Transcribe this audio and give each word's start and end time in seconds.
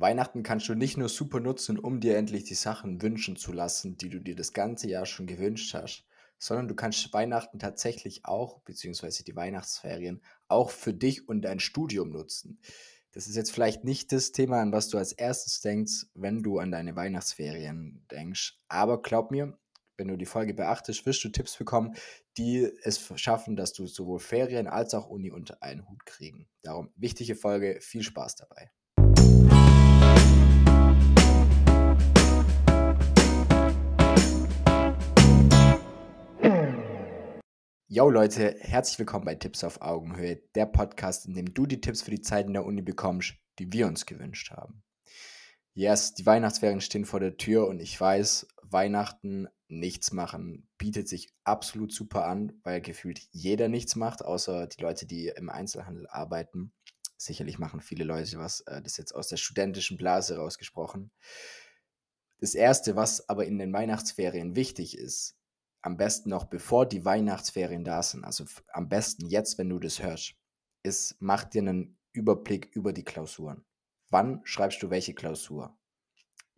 Weihnachten 0.00 0.44
kannst 0.44 0.68
du 0.68 0.74
nicht 0.74 0.96
nur 0.96 1.08
super 1.08 1.40
nutzen, 1.40 1.76
um 1.76 1.98
dir 1.98 2.16
endlich 2.16 2.44
die 2.44 2.54
Sachen 2.54 3.02
wünschen 3.02 3.34
zu 3.34 3.52
lassen, 3.52 3.96
die 3.96 4.08
du 4.08 4.20
dir 4.20 4.36
das 4.36 4.52
ganze 4.52 4.88
Jahr 4.88 5.06
schon 5.06 5.26
gewünscht 5.26 5.74
hast, 5.74 6.04
sondern 6.38 6.68
du 6.68 6.76
kannst 6.76 7.12
Weihnachten 7.12 7.58
tatsächlich 7.58 8.24
auch, 8.24 8.60
beziehungsweise 8.60 9.24
die 9.24 9.34
Weihnachtsferien, 9.34 10.22
auch 10.46 10.70
für 10.70 10.94
dich 10.94 11.28
und 11.28 11.42
dein 11.42 11.58
Studium 11.58 12.10
nutzen. 12.10 12.60
Das 13.10 13.26
ist 13.26 13.34
jetzt 13.34 13.50
vielleicht 13.50 13.82
nicht 13.82 14.12
das 14.12 14.30
Thema, 14.30 14.62
an 14.62 14.70
was 14.70 14.88
du 14.88 14.98
als 14.98 15.10
erstes 15.10 15.60
denkst, 15.62 16.06
wenn 16.14 16.44
du 16.44 16.60
an 16.60 16.70
deine 16.70 16.94
Weihnachtsferien 16.94 18.06
denkst. 18.08 18.56
Aber 18.68 19.02
glaub 19.02 19.32
mir, 19.32 19.58
wenn 19.96 20.06
du 20.06 20.16
die 20.16 20.26
Folge 20.26 20.54
beachtest, 20.54 21.06
wirst 21.06 21.24
du 21.24 21.30
Tipps 21.30 21.56
bekommen, 21.56 21.96
die 22.36 22.70
es 22.84 23.12
schaffen, 23.16 23.56
dass 23.56 23.72
du 23.72 23.88
sowohl 23.88 24.20
Ferien 24.20 24.68
als 24.68 24.94
auch 24.94 25.08
Uni 25.08 25.32
unter 25.32 25.60
einen 25.60 25.88
Hut 25.88 26.06
kriegen. 26.06 26.48
Darum 26.62 26.92
wichtige 26.94 27.34
Folge, 27.34 27.80
viel 27.80 28.04
Spaß 28.04 28.36
dabei. 28.36 28.70
Yo 37.98 38.10
Leute, 38.10 38.54
herzlich 38.60 39.00
willkommen 39.00 39.24
bei 39.24 39.34
Tipps 39.34 39.64
auf 39.64 39.80
Augenhöhe, 39.80 40.40
der 40.54 40.66
Podcast, 40.66 41.26
in 41.26 41.34
dem 41.34 41.52
du 41.52 41.66
die 41.66 41.80
Tipps 41.80 42.00
für 42.00 42.12
die 42.12 42.20
Zeit 42.20 42.46
in 42.46 42.52
der 42.52 42.64
Uni 42.64 42.80
bekommst, 42.80 43.34
die 43.58 43.72
wir 43.72 43.88
uns 43.88 44.06
gewünscht 44.06 44.52
haben. 44.52 44.84
Yes, 45.74 46.14
die 46.14 46.24
Weihnachtsferien 46.24 46.80
stehen 46.80 47.06
vor 47.06 47.18
der 47.18 47.38
Tür 47.38 47.66
und 47.66 47.80
ich 47.80 48.00
weiß, 48.00 48.46
Weihnachten 48.62 49.48
nichts 49.66 50.12
machen 50.12 50.68
bietet 50.78 51.08
sich 51.08 51.34
absolut 51.42 51.92
super 51.92 52.24
an, 52.26 52.60
weil 52.62 52.80
gefühlt 52.80 53.18
jeder 53.32 53.68
nichts 53.68 53.96
macht, 53.96 54.24
außer 54.24 54.68
die 54.68 54.80
Leute, 54.80 55.04
die 55.04 55.32
im 55.34 55.50
Einzelhandel 55.50 56.06
arbeiten. 56.06 56.72
Sicherlich 57.16 57.58
machen 57.58 57.80
viele 57.80 58.04
Leute 58.04 58.38
was, 58.38 58.60
äh, 58.60 58.80
das 58.80 58.92
ist 58.92 58.98
jetzt 58.98 59.14
aus 59.16 59.26
der 59.26 59.38
studentischen 59.38 59.96
Blase 59.96 60.36
rausgesprochen. 60.36 61.10
Das 62.38 62.54
Erste, 62.54 62.94
was 62.94 63.28
aber 63.28 63.44
in 63.44 63.58
den 63.58 63.72
Weihnachtsferien 63.72 64.54
wichtig 64.54 64.96
ist, 64.96 65.34
am 65.82 65.96
besten 65.96 66.30
noch 66.30 66.44
bevor 66.44 66.86
die 66.86 67.04
Weihnachtsferien 67.04 67.84
da 67.84 68.02
sind, 68.02 68.24
also 68.24 68.44
am 68.72 68.88
besten 68.88 69.26
jetzt, 69.26 69.58
wenn 69.58 69.68
du 69.68 69.78
das 69.78 70.02
hörst, 70.02 70.34
ist, 70.82 71.16
mach 71.20 71.44
dir 71.44 71.62
einen 71.62 71.98
Überblick 72.12 72.70
über 72.74 72.92
die 72.92 73.04
Klausuren. 73.04 73.64
Wann 74.10 74.40
schreibst 74.44 74.82
du 74.82 74.90
welche 74.90 75.14
Klausur? 75.14 75.76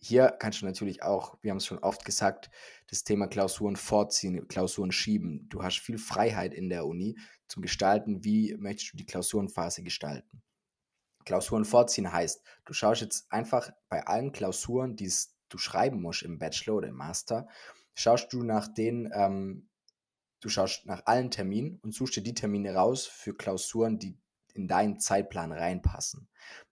Hier 0.02 0.34
kannst 0.38 0.62
du 0.62 0.66
natürlich 0.66 1.02
auch, 1.02 1.36
wir 1.42 1.50
haben 1.50 1.58
es 1.58 1.66
schon 1.66 1.80
oft 1.80 2.06
gesagt, 2.06 2.50
das 2.88 3.04
Thema 3.04 3.26
Klausuren 3.26 3.76
vorziehen, 3.76 4.48
Klausuren 4.48 4.92
schieben. 4.92 5.46
Du 5.50 5.62
hast 5.62 5.80
viel 5.80 5.98
Freiheit 5.98 6.54
in 6.54 6.70
der 6.70 6.86
Uni 6.86 7.18
zum 7.48 7.62
Gestalten, 7.62 8.24
wie 8.24 8.56
möchtest 8.56 8.94
du 8.94 8.96
die 8.96 9.04
Klausurenphase 9.04 9.82
gestalten. 9.82 10.42
Klausuren 11.26 11.66
vorziehen 11.66 12.10
heißt, 12.10 12.42
du 12.64 12.72
schaust 12.72 13.02
jetzt 13.02 13.30
einfach 13.30 13.70
bei 13.90 14.06
allen 14.06 14.32
Klausuren, 14.32 14.96
die 14.96 15.12
du 15.50 15.58
schreiben 15.58 16.00
musst 16.00 16.22
im 16.22 16.38
Bachelor 16.38 16.76
oder 16.76 16.88
im 16.88 16.96
Master, 16.96 17.46
schaust 17.94 18.32
du 18.32 18.42
nach 18.42 18.68
den, 18.68 19.10
ähm, 19.12 19.68
du 20.40 20.48
schaust 20.48 20.86
nach 20.86 21.02
allen 21.06 21.30
Terminen 21.30 21.78
und 21.82 21.94
suchst 21.94 22.16
dir 22.16 22.22
die 22.22 22.34
Termine 22.34 22.74
raus 22.74 23.06
für 23.06 23.34
Klausuren, 23.34 23.98
die 23.98 24.18
in 24.54 24.68
deinen 24.68 24.98
Zeitplan 24.98 25.52
reinpassen. 25.52 26.28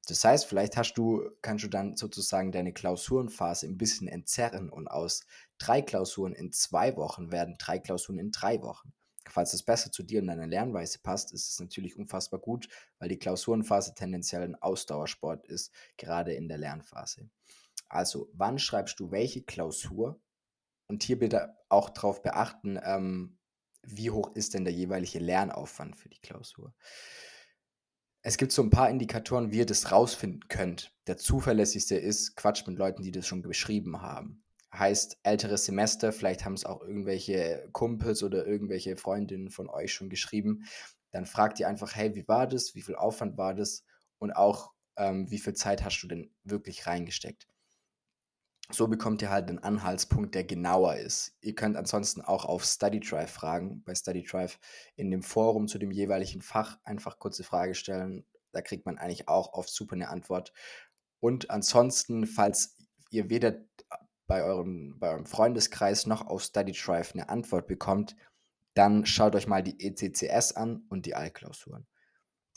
Das 0.07 0.25
heißt, 0.25 0.47
vielleicht 0.47 0.77
hast 0.77 0.95
du, 0.95 1.31
kannst 1.43 1.65
du 1.65 1.69
dann 1.69 1.97
sozusagen 1.97 2.53
deine 2.53 2.73
Klausurenphase 2.73 3.67
ein 3.67 3.79
bisschen 3.79 4.09
entzerren 4.09 4.71
und 4.71 4.89
aus 4.89 5.25
drei 5.59 5.83
Klausuren 5.83 6.35
in 6.35 6.53
zwei 6.53 6.97
Wochen 6.97 7.31
werden 7.31 7.57
drei 7.59 7.79
Klausuren 7.79 8.19
in 8.19 8.31
drei 8.31 8.63
Wochen. 8.63 8.93
Falls 9.31 9.51
das 9.51 9.63
besser 9.63 9.93
zu 9.93 10.03
dir 10.03 10.21
und 10.21 10.29
deiner 10.29 10.47
Lernweise 10.47 11.01
passt, 11.01 11.33
ist 11.33 11.51
es 11.51 11.61
natürlich 11.61 11.99
unfassbar 11.99 12.41
gut, 12.41 12.69
weil 12.99 13.11
die 13.11 13.19
Klausurenphase 13.19 13.95
tendenziell 13.95 14.43
ein 14.43 14.55
Ausdauersport 14.55 15.47
ist, 15.47 15.71
gerade 15.99 16.33
in 16.33 16.49
der 16.49 16.59
Lernphase. 16.59 17.29
Also, 17.91 18.31
wann 18.33 18.59
schreibst 18.59 18.99
du 19.01 19.11
welche 19.11 19.43
Klausur 19.43 20.19
und 20.89 21.03
hier 21.03 21.19
bitte 21.19 21.55
auch 21.69 21.91
darauf 21.91 22.22
beachten, 22.22 22.78
ähm, 22.83 23.39
wie 23.83 24.11
hoch 24.11 24.34
ist 24.34 24.54
denn 24.54 24.65
der 24.65 24.75
jeweilige 24.75 25.19
Lernaufwand 25.19 25.97
für 25.97 26.09
die 26.09 26.21
Klausur. 26.21 26.75
Es 28.22 28.37
gibt 28.37 28.53
so 28.53 28.62
ein 28.62 28.71
paar 28.71 28.91
Indikatoren, 28.91 29.53
wie 29.53 29.59
ihr 29.59 29.66
das 29.66 29.93
rausfinden 29.93 30.48
könnt. 30.48 30.93
Der 31.06 31.16
zuverlässigste 31.16 31.97
ist 31.97 32.37
Quatsch 32.37 32.66
mit 32.66 32.77
Leuten, 32.77 33.03
die 33.03 33.12
das 33.12 33.27
schon 33.27 33.43
beschrieben 33.43 34.03
haben. 34.03 34.43
Heißt, 34.75 35.19
älteres 35.22 35.65
Semester, 35.65 36.12
vielleicht 36.12 36.44
haben 36.44 36.53
es 36.53 36.66
auch 36.66 36.82
irgendwelche 36.82 37.69
Kumpels 37.72 38.22
oder 38.22 38.47
irgendwelche 38.47 38.97
Freundinnen 38.97 39.50
von 39.50 39.71
euch 39.71 39.94
schon 39.94 40.10
geschrieben. 40.10 40.65
Dann 41.10 41.25
fragt 41.25 41.59
ihr 41.60 41.69
einfach, 41.69 41.94
hey, 41.94 42.15
wie 42.15 42.28
war 42.28 42.47
das? 42.47 42.75
Wie 42.75 42.82
viel 42.82 42.97
Aufwand 42.97 43.38
war 43.38 43.54
das? 43.54 43.84
Und 44.19 44.32
auch, 44.32 44.72
ähm, 44.97 45.31
wie 45.31 45.38
viel 45.38 45.54
Zeit 45.54 45.84
hast 45.84 46.03
du 46.03 46.09
denn 46.09 46.34
wirklich 46.44 46.87
reingesteckt? 46.87 47.47
So 48.71 48.87
bekommt 48.87 49.23
ihr 49.23 49.31
halt 49.31 49.49
einen 49.49 49.59
Anhaltspunkt, 49.59 50.34
der 50.34 50.45
genauer 50.45 50.97
ist. 50.97 51.37
Ihr 51.41 51.55
könnt 51.55 51.77
ansonsten 51.77 52.21
auch 52.21 52.45
auf 52.45 52.65
StudyDrive 52.65 53.31
fragen. 53.31 53.83
Bei 53.84 53.95
StudyDrive 53.95 54.59
in 54.97 55.11
dem 55.11 55.23
Forum 55.23 55.69
zu 55.69 55.79
dem 55.79 55.91
jeweiligen 55.91 56.43
Fach 56.43 56.78
einfach 56.84 57.19
kurze 57.19 57.45
Frage 57.45 57.75
stellen. 57.75 58.27
Da 58.53 58.61
kriegt 58.61 58.84
man 58.84 58.99
eigentlich 58.99 59.28
auch 59.28 59.55
oft 59.55 59.71
super 59.71 59.95
eine 59.95 60.09
Antwort. 60.09 60.53
Und 61.21 61.51
ansonsten, 61.51 62.27
falls 62.27 62.77
ihr 63.11 63.31
weder 63.31 63.57
bei 64.27 64.45
eurem, 64.45 64.99
bei 64.99 65.11
eurem 65.11 65.27
Freundeskreis 65.27 66.07
noch 66.07 66.27
auf 66.27 66.43
StudyDrive 66.43 67.15
eine 67.15 67.31
Antwort 67.31 67.67
bekommt, 67.67 68.17
dann 68.75 69.07
schaut 69.07 69.34
euch 69.34 69.49
mal 69.49 69.62
die 69.62 69.81
ECCS 69.81 70.53
an 70.53 70.84
und 70.89 71.07
die 71.07 71.15
Altklausuren. 71.15 71.87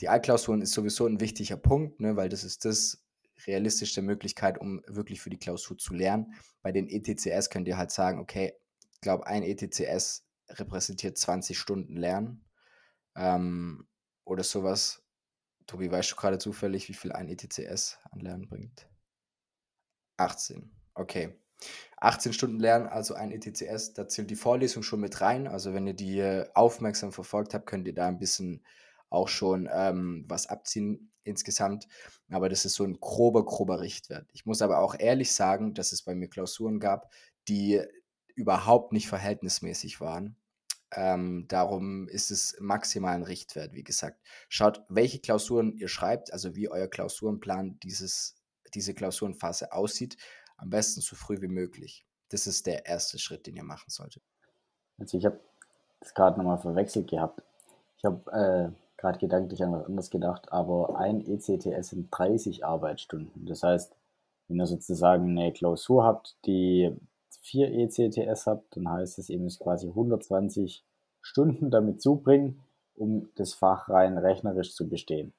Die 0.00 0.08
Altklausuren 0.08 0.60
ist 0.60 0.72
sowieso 0.72 1.06
ein 1.06 1.20
wichtiger 1.20 1.56
Punkt, 1.56 2.00
ne, 2.00 2.16
weil 2.16 2.28
das 2.28 2.44
ist 2.44 2.64
das, 2.64 3.02
realistischste 3.46 4.02
Möglichkeit, 4.02 4.58
um 4.58 4.82
wirklich 4.86 5.20
für 5.20 5.30
die 5.30 5.38
Klausur 5.38 5.78
zu 5.78 5.94
lernen. 5.94 6.34
Bei 6.62 6.72
den 6.72 6.88
ETCS 6.88 7.50
könnt 7.50 7.68
ihr 7.68 7.76
halt 7.76 7.90
sagen, 7.90 8.18
okay, 8.20 8.54
ich 8.92 9.00
glaube, 9.00 9.26
ein 9.26 9.42
ETCS 9.42 10.26
repräsentiert 10.48 11.18
20 11.18 11.58
Stunden 11.58 11.96
Lernen 11.96 12.44
ähm, 13.16 13.86
oder 14.24 14.44
sowas. 14.44 15.02
Tobi, 15.66 15.90
weißt 15.90 16.12
du 16.12 16.16
gerade 16.16 16.38
zufällig, 16.38 16.88
wie 16.88 16.94
viel 16.94 17.12
ein 17.12 17.28
ETCS 17.28 17.98
an 18.10 18.20
Lernen 18.20 18.48
bringt? 18.48 18.88
18. 20.16 20.70
Okay. 20.94 21.38
18 21.98 22.32
Stunden 22.32 22.58
Lernen, 22.58 22.88
also 22.88 23.14
ein 23.14 23.30
ETCS, 23.30 23.92
da 23.92 24.08
zählt 24.08 24.30
die 24.30 24.36
Vorlesung 24.36 24.82
schon 24.82 25.00
mit 25.00 25.20
rein. 25.20 25.46
Also 25.46 25.72
wenn 25.74 25.86
ihr 25.86 25.94
die 25.94 26.18
äh, 26.18 26.48
aufmerksam 26.54 27.12
verfolgt 27.12 27.54
habt, 27.54 27.66
könnt 27.66 27.86
ihr 27.86 27.94
da 27.94 28.08
ein 28.08 28.18
bisschen 28.18 28.64
auch 29.12 29.28
schon 29.28 29.68
ähm, 29.72 30.24
was 30.28 30.46
abziehen 30.46 31.12
insgesamt. 31.24 31.86
Aber 32.30 32.48
das 32.48 32.64
ist 32.64 32.74
so 32.74 32.84
ein 32.84 32.98
grober, 32.98 33.44
grober 33.44 33.80
Richtwert. 33.80 34.28
Ich 34.32 34.46
muss 34.46 34.62
aber 34.62 34.78
auch 34.78 34.98
ehrlich 34.98 35.32
sagen, 35.32 35.74
dass 35.74 35.92
es 35.92 36.02
bei 36.02 36.14
mir 36.14 36.28
Klausuren 36.28 36.80
gab, 36.80 37.12
die 37.48 37.80
überhaupt 38.34 38.92
nicht 38.92 39.08
verhältnismäßig 39.08 40.00
waren. 40.00 40.36
Ähm, 40.94 41.46
darum 41.48 42.08
ist 42.08 42.30
es 42.30 42.56
maximal 42.60 43.14
ein 43.14 43.22
Richtwert, 43.22 43.72
wie 43.74 43.84
gesagt. 43.84 44.20
Schaut, 44.48 44.84
welche 44.88 45.20
Klausuren 45.20 45.72
ihr 45.72 45.88
schreibt, 45.88 46.32
also 46.32 46.54
wie 46.54 46.68
euer 46.68 46.88
Klausurenplan 46.88 47.78
dieses, 47.82 48.36
diese 48.74 48.94
Klausurenphase 48.94 49.72
aussieht. 49.72 50.16
Am 50.56 50.70
besten 50.70 51.00
so 51.00 51.16
früh 51.16 51.40
wie 51.40 51.48
möglich. 51.48 52.06
Das 52.28 52.46
ist 52.46 52.66
der 52.66 52.86
erste 52.86 53.18
Schritt, 53.18 53.46
den 53.46 53.56
ihr 53.56 53.64
machen 53.64 53.88
solltet. 53.90 54.22
Also 54.98 55.18
ich 55.18 55.24
habe 55.24 55.40
das 56.00 56.14
gerade 56.14 56.38
nochmal 56.38 56.58
verwechselt 56.58 57.08
gehabt. 57.08 57.42
Ich 57.98 58.04
habe 58.04 58.72
äh, 58.72 58.81
gerade 59.02 59.18
gedanklich 59.18 59.62
an 59.62 59.72
was 59.72 59.84
anderes 59.84 60.10
gedacht, 60.10 60.52
aber 60.52 60.96
ein 60.96 61.20
ECTS 61.20 61.88
sind 61.88 62.08
30 62.10 62.64
Arbeitsstunden. 62.64 63.44
Das 63.46 63.64
heißt, 63.64 63.94
wenn 64.48 64.60
ihr 64.60 64.66
sozusagen 64.66 65.36
eine 65.36 65.52
Klausur 65.52 66.04
habt, 66.04 66.36
die 66.46 66.96
vier 67.40 67.72
ECTS 67.72 68.46
habt, 68.46 68.76
dann 68.76 68.88
heißt 68.88 69.18
es, 69.18 69.28
ihr 69.28 69.40
müsst 69.40 69.60
quasi 69.60 69.88
120 69.88 70.84
Stunden 71.20 71.70
damit 71.70 72.00
zubringen, 72.00 72.60
um 72.94 73.28
das 73.34 73.54
Fach 73.54 73.88
rein 73.88 74.18
rechnerisch 74.18 74.72
zu 74.74 74.88
bestehen. 74.88 75.32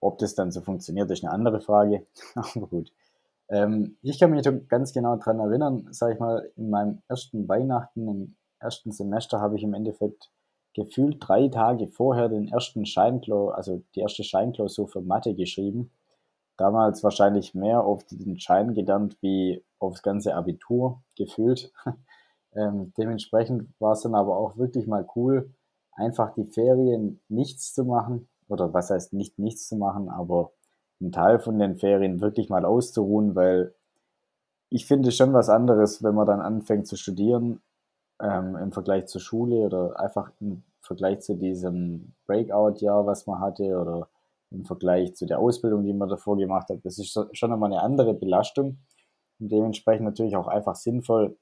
Ob 0.00 0.18
das 0.18 0.34
dann 0.34 0.52
so 0.52 0.60
funktioniert, 0.60 1.10
ist 1.10 1.24
eine 1.24 1.32
andere 1.32 1.60
Frage, 1.62 2.06
aber 2.34 2.66
gut. 2.66 2.92
Ähm, 3.48 3.96
ich 4.02 4.18
kann 4.18 4.30
mich 4.30 4.46
ganz 4.68 4.92
genau 4.92 5.16
daran 5.16 5.40
erinnern, 5.40 5.88
sage 5.90 6.14
ich 6.14 6.20
mal, 6.20 6.50
in 6.56 6.68
meinem 6.68 7.02
ersten 7.08 7.48
Weihnachten, 7.48 8.08
im 8.08 8.36
ersten 8.58 8.92
Semester 8.92 9.40
habe 9.40 9.56
ich 9.56 9.62
im 9.62 9.72
Endeffekt 9.72 10.30
gefühlt 10.76 11.16
drei 11.20 11.48
Tage 11.48 11.88
vorher 11.88 12.28
den 12.28 12.48
ersten 12.48 12.84
Scheinklau, 12.84 13.48
also 13.48 13.82
die 13.94 14.00
erste 14.00 14.24
Scheinklausur 14.24 14.88
für 14.88 15.00
Mathe 15.00 15.34
geschrieben. 15.34 15.90
Damals 16.58 17.02
wahrscheinlich 17.02 17.54
mehr 17.54 17.82
auf 17.82 18.04
den 18.04 18.38
Schein 18.38 18.74
gelernt 18.74 19.16
wie 19.22 19.64
aufs 19.78 20.02
ganze 20.02 20.34
Abitur 20.34 21.02
gefühlt. 21.16 21.72
ähm, 22.54 22.92
dementsprechend 22.98 23.70
war 23.78 23.92
es 23.92 24.02
dann 24.02 24.14
aber 24.14 24.36
auch 24.36 24.58
wirklich 24.58 24.86
mal 24.86 25.06
cool, 25.16 25.50
einfach 25.92 26.34
die 26.34 26.44
Ferien 26.44 27.20
nichts 27.28 27.72
zu 27.72 27.84
machen. 27.84 28.28
Oder 28.48 28.74
was 28.74 28.90
heißt 28.90 29.14
nicht 29.14 29.38
nichts 29.38 29.68
zu 29.68 29.76
machen, 29.76 30.10
aber 30.10 30.52
einen 31.00 31.10
Teil 31.10 31.38
von 31.38 31.58
den 31.58 31.78
Ferien 31.78 32.20
wirklich 32.20 32.50
mal 32.50 32.66
auszuruhen, 32.66 33.34
weil 33.34 33.74
ich 34.68 34.84
finde 34.84 35.10
schon 35.10 35.32
was 35.32 35.48
anderes, 35.48 36.02
wenn 36.02 36.14
man 36.14 36.26
dann 36.26 36.40
anfängt 36.40 36.86
zu 36.86 36.96
studieren 36.96 37.62
ähm, 38.20 38.56
im 38.56 38.72
Vergleich 38.72 39.06
zur 39.06 39.20
Schule 39.20 39.56
oder 39.56 39.98
einfach 39.98 40.30
im 40.40 40.62
Vergleich 40.80 41.20
zu 41.20 41.34
diesem 41.34 42.14
Breakout-Jahr, 42.26 43.06
was 43.06 43.26
man 43.26 43.40
hatte 43.40 43.78
oder 43.78 44.08
im 44.50 44.64
Vergleich 44.64 45.14
zu 45.14 45.26
der 45.26 45.38
Ausbildung, 45.38 45.84
die 45.84 45.92
man 45.92 46.08
davor 46.08 46.36
gemacht 46.36 46.68
hat. 46.68 46.84
Das 46.84 46.98
ist 46.98 47.18
schon 47.32 47.50
nochmal 47.50 47.72
eine 47.72 47.82
andere 47.82 48.14
Belastung 48.14 48.78
und 49.40 49.50
dementsprechend 49.50 50.04
natürlich 50.04 50.36
auch 50.36 50.46
einfach 50.46 50.76
sinnvoll, 50.76 51.36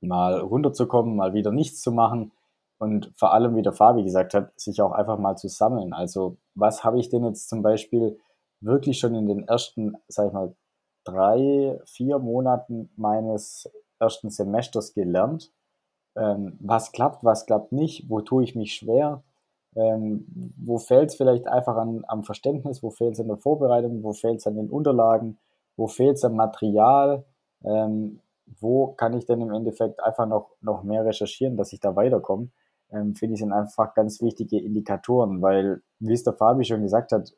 mal 0.00 0.38
runterzukommen, 0.40 1.16
mal 1.16 1.34
wieder 1.34 1.50
nichts 1.50 1.82
zu 1.82 1.92
machen 1.92 2.32
und 2.78 3.12
vor 3.14 3.34
allem, 3.34 3.56
wie 3.56 3.62
der 3.62 3.74
Fabi 3.74 4.02
gesagt 4.02 4.32
hat, 4.32 4.58
sich 4.58 4.80
auch 4.80 4.92
einfach 4.92 5.18
mal 5.18 5.36
zu 5.36 5.48
sammeln. 5.48 5.92
Also 5.92 6.38
was 6.54 6.82
habe 6.82 6.98
ich 6.98 7.10
denn 7.10 7.24
jetzt 7.24 7.48
zum 7.48 7.62
Beispiel 7.62 8.18
wirklich 8.60 8.98
schon 8.98 9.14
in 9.14 9.26
den 9.26 9.46
ersten, 9.46 9.96
sag 10.08 10.28
ich 10.28 10.32
mal, 10.32 10.54
drei, 11.04 11.78
vier 11.84 12.18
Monaten 12.18 12.90
meines 12.96 13.70
ersten 13.98 14.30
Semesters 14.30 14.94
gelernt? 14.94 15.52
Ähm, 16.16 16.56
was 16.60 16.92
klappt, 16.92 17.24
was 17.24 17.46
klappt 17.46 17.72
nicht? 17.72 18.08
Wo 18.08 18.20
tue 18.20 18.44
ich 18.44 18.54
mich 18.54 18.74
schwer? 18.74 19.22
Ähm, 19.76 20.26
wo 20.56 20.78
fehlt 20.78 21.10
es 21.10 21.16
vielleicht 21.16 21.46
einfach 21.46 21.76
an, 21.76 22.04
am 22.08 22.24
Verständnis? 22.24 22.82
Wo 22.82 22.90
fehlt 22.90 23.14
es 23.14 23.20
an 23.20 23.28
der 23.28 23.36
Vorbereitung? 23.36 24.02
Wo 24.02 24.12
fehlt 24.12 24.38
es 24.38 24.46
an 24.46 24.56
den 24.56 24.68
Unterlagen? 24.68 25.38
Wo 25.76 25.86
fehlt 25.86 26.16
es 26.16 26.24
am 26.24 26.34
Material? 26.34 27.24
Ähm, 27.64 28.20
wo 28.58 28.88
kann 28.88 29.14
ich 29.14 29.26
denn 29.26 29.40
im 29.40 29.52
Endeffekt 29.52 30.02
einfach 30.02 30.26
noch, 30.26 30.50
noch 30.60 30.82
mehr 30.82 31.04
recherchieren, 31.04 31.56
dass 31.56 31.72
ich 31.72 31.80
da 31.80 31.94
weiterkomme? 31.94 32.48
Ähm, 32.90 33.14
finde 33.14 33.34
ich 33.34 33.40
sind 33.40 33.52
einfach 33.52 33.94
ganz 33.94 34.20
wichtige 34.20 34.58
Indikatoren, 34.58 35.40
weil, 35.42 35.82
wie 36.00 36.12
es 36.12 36.24
der 36.24 36.32
Fabi 36.32 36.64
schon 36.64 36.82
gesagt 36.82 37.12
hat, 37.12 37.32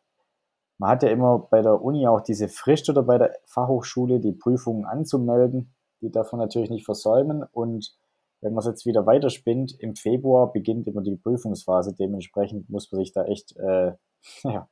man 0.78 0.90
hat 0.90 1.02
ja 1.02 1.10
immer 1.10 1.38
bei 1.38 1.60
der 1.62 1.82
Uni 1.82 2.06
auch 2.08 2.22
diese 2.22 2.48
Frist 2.48 2.88
oder 2.88 3.02
bei 3.02 3.18
der 3.18 3.36
Fachhochschule 3.44 4.20
die 4.20 4.32
Prüfungen 4.32 4.86
anzumelden. 4.86 5.74
Die 6.00 6.10
darf 6.10 6.32
man 6.32 6.40
natürlich 6.40 6.70
nicht 6.70 6.84
versäumen 6.84 7.44
und 7.52 7.94
wenn 8.42 8.52
man 8.52 8.60
es 8.60 8.66
jetzt 8.66 8.86
wieder 8.86 9.06
weiterspinnt, 9.06 9.76
im 9.78 9.94
Februar 9.94 10.52
beginnt 10.52 10.86
immer 10.88 11.00
die 11.00 11.16
Prüfungsphase. 11.16 11.94
Dementsprechend 11.94 12.68
muss 12.68 12.90
man 12.90 13.00
sich 13.00 13.12
da 13.12 13.24
echt 13.24 13.56
äh, 13.56 13.92
ja, 14.42 14.68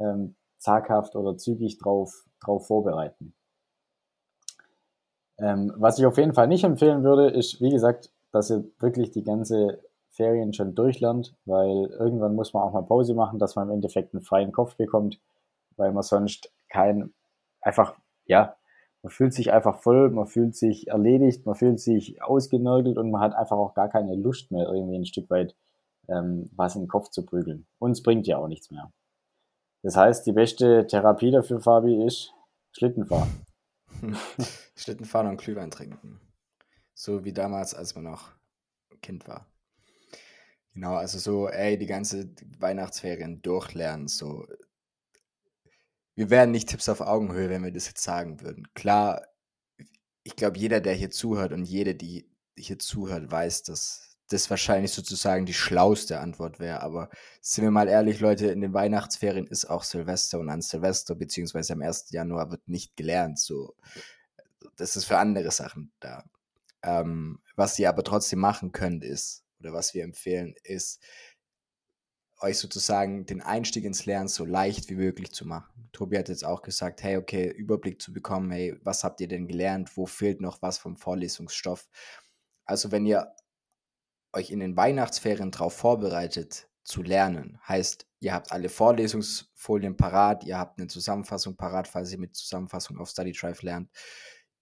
ähm, 0.00 0.34
zaghaft 0.58 1.14
oder 1.14 1.36
zügig 1.36 1.78
drauf, 1.78 2.24
drauf 2.40 2.66
vorbereiten. 2.66 3.34
Ähm, 5.38 5.72
was 5.76 5.98
ich 5.98 6.06
auf 6.06 6.16
jeden 6.16 6.34
Fall 6.34 6.48
nicht 6.48 6.64
empfehlen 6.64 7.04
würde, 7.04 7.28
ist, 7.28 7.60
wie 7.60 7.70
gesagt, 7.70 8.10
dass 8.32 8.50
ihr 8.50 8.64
wirklich 8.78 9.10
die 9.10 9.24
ganze 9.24 9.82
Ferien 10.10 10.52
schon 10.52 10.74
durchlernt, 10.74 11.34
weil 11.44 11.86
irgendwann 11.98 12.34
muss 12.34 12.52
man 12.52 12.62
auch 12.62 12.72
mal 12.72 12.82
Pause 12.82 13.14
machen, 13.14 13.38
dass 13.38 13.54
man 13.54 13.68
im 13.68 13.74
Endeffekt 13.74 14.14
einen 14.14 14.22
freien 14.22 14.52
Kopf 14.52 14.76
bekommt, 14.76 15.20
weil 15.76 15.92
man 15.92 16.02
sonst 16.02 16.52
kein, 16.68 17.12
einfach, 17.60 17.94
ja, 18.26 18.56
man 19.02 19.10
fühlt 19.10 19.34
sich 19.34 19.52
einfach 19.52 19.80
voll, 19.80 20.10
man 20.10 20.26
fühlt 20.26 20.54
sich 20.54 20.88
erledigt, 20.88 21.46
man 21.46 21.54
fühlt 21.54 21.80
sich 21.80 22.22
ausgenörgelt 22.22 22.98
und 22.98 23.10
man 23.10 23.20
hat 23.20 23.34
einfach 23.34 23.56
auch 23.56 23.74
gar 23.74 23.88
keine 23.88 24.14
Lust 24.14 24.50
mehr, 24.50 24.68
irgendwie 24.68 24.96
ein 24.96 25.06
Stück 25.06 25.30
weit 25.30 25.54
ähm, 26.10 26.50
was 26.54 26.74
in 26.74 26.82
den 26.82 26.88
Kopf 26.88 27.10
zu 27.10 27.24
prügeln. 27.24 27.66
Und 27.78 27.92
es 27.92 28.02
bringt 28.02 28.26
ja 28.26 28.38
auch 28.38 28.48
nichts 28.48 28.70
mehr. 28.70 28.92
Das 29.82 29.96
heißt, 29.96 30.26
die 30.26 30.32
beste 30.32 30.86
Therapie 30.86 31.30
dafür, 31.30 31.60
Fabi, 31.60 32.04
ist 32.04 32.34
Schlittenfahren. 32.72 33.30
Schlittenfahren 34.76 35.28
und 35.28 35.40
Glühwein 35.40 35.70
trinken. 35.70 36.20
So 36.94 37.24
wie 37.24 37.32
damals, 37.32 37.74
als 37.74 37.94
man 37.94 38.04
noch 38.04 38.30
Kind 39.00 39.26
war. 39.26 39.46
Genau, 40.74 40.94
also 40.94 41.18
so, 41.18 41.48
ey, 41.48 41.78
die 41.78 41.86
ganze 41.86 42.30
Weihnachtsferien 42.58 43.40
durchlernen, 43.42 44.06
so 44.06 44.46
wir 46.14 46.30
wären 46.30 46.50
nicht 46.50 46.68
Tipps 46.68 46.88
auf 46.88 47.00
Augenhöhe, 47.00 47.48
wenn 47.50 47.64
wir 47.64 47.72
das 47.72 47.86
jetzt 47.86 48.02
sagen 48.02 48.40
würden. 48.40 48.68
Klar, 48.74 49.22
ich 50.22 50.36
glaube, 50.36 50.58
jeder, 50.58 50.80
der 50.80 50.94
hier 50.94 51.10
zuhört 51.10 51.52
und 51.52 51.64
jede, 51.64 51.94
die 51.94 52.30
hier 52.56 52.78
zuhört, 52.78 53.30
weiß, 53.30 53.62
dass 53.62 54.10
das 54.30 54.48
wahrscheinlich 54.48 54.92
sozusagen 54.92 55.44
die 55.44 55.54
schlauste 55.54 56.20
Antwort 56.20 56.60
wäre. 56.60 56.82
Aber 56.82 57.10
sind 57.40 57.64
wir 57.64 57.70
mal 57.70 57.88
ehrlich, 57.88 58.20
Leute, 58.20 58.46
in 58.46 58.60
den 58.60 58.72
Weihnachtsferien 58.72 59.46
ist 59.46 59.68
auch 59.68 59.82
Silvester 59.82 60.38
und 60.38 60.48
an 60.50 60.62
Silvester 60.62 61.14
beziehungsweise 61.14 61.72
am 61.72 61.82
1. 61.82 62.10
Januar 62.10 62.50
wird 62.50 62.68
nicht 62.68 62.96
gelernt. 62.96 63.38
So, 63.38 63.74
das 64.76 64.96
ist 64.96 65.04
für 65.06 65.18
andere 65.18 65.50
Sachen 65.50 65.92
da. 66.00 66.24
Ähm, 66.82 67.40
was 67.56 67.78
ihr 67.78 67.88
aber 67.88 68.04
trotzdem 68.04 68.38
machen 68.38 68.72
könnt, 68.72 69.04
ist, 69.04 69.44
oder 69.58 69.72
was 69.72 69.94
wir 69.94 70.04
empfehlen, 70.04 70.54
ist, 70.62 71.02
euch 72.40 72.58
sozusagen 72.58 73.26
den 73.26 73.42
Einstieg 73.42 73.84
ins 73.84 74.06
Lernen 74.06 74.28
so 74.28 74.44
leicht 74.44 74.88
wie 74.88 74.94
möglich 74.94 75.32
zu 75.32 75.46
machen. 75.46 75.88
Tobi 75.92 76.18
hat 76.18 76.28
jetzt 76.28 76.44
auch 76.44 76.62
gesagt, 76.62 77.02
hey, 77.02 77.16
okay, 77.16 77.48
Überblick 77.48 78.00
zu 78.00 78.12
bekommen, 78.12 78.50
hey, 78.50 78.78
was 78.82 79.04
habt 79.04 79.20
ihr 79.20 79.28
denn 79.28 79.46
gelernt, 79.46 79.96
wo 79.96 80.06
fehlt 80.06 80.40
noch 80.40 80.62
was 80.62 80.78
vom 80.78 80.96
Vorlesungsstoff. 80.96 81.88
Also 82.64 82.92
wenn 82.92 83.06
ihr 83.06 83.34
euch 84.32 84.50
in 84.50 84.60
den 84.60 84.76
Weihnachtsferien 84.76 85.50
darauf 85.50 85.74
vorbereitet 85.74 86.68
zu 86.84 87.02
lernen, 87.02 87.58
heißt, 87.66 88.06
ihr 88.20 88.32
habt 88.32 88.52
alle 88.52 88.68
Vorlesungsfolien 88.68 89.96
parat, 89.96 90.44
ihr 90.44 90.58
habt 90.58 90.78
eine 90.78 90.88
Zusammenfassung 90.88 91.56
parat, 91.56 91.88
falls 91.88 92.12
ihr 92.12 92.18
mit 92.18 92.36
Zusammenfassung 92.36 92.98
auf 92.98 93.10
Study 93.10 93.32
Drive 93.32 93.62
lernt, 93.62 93.90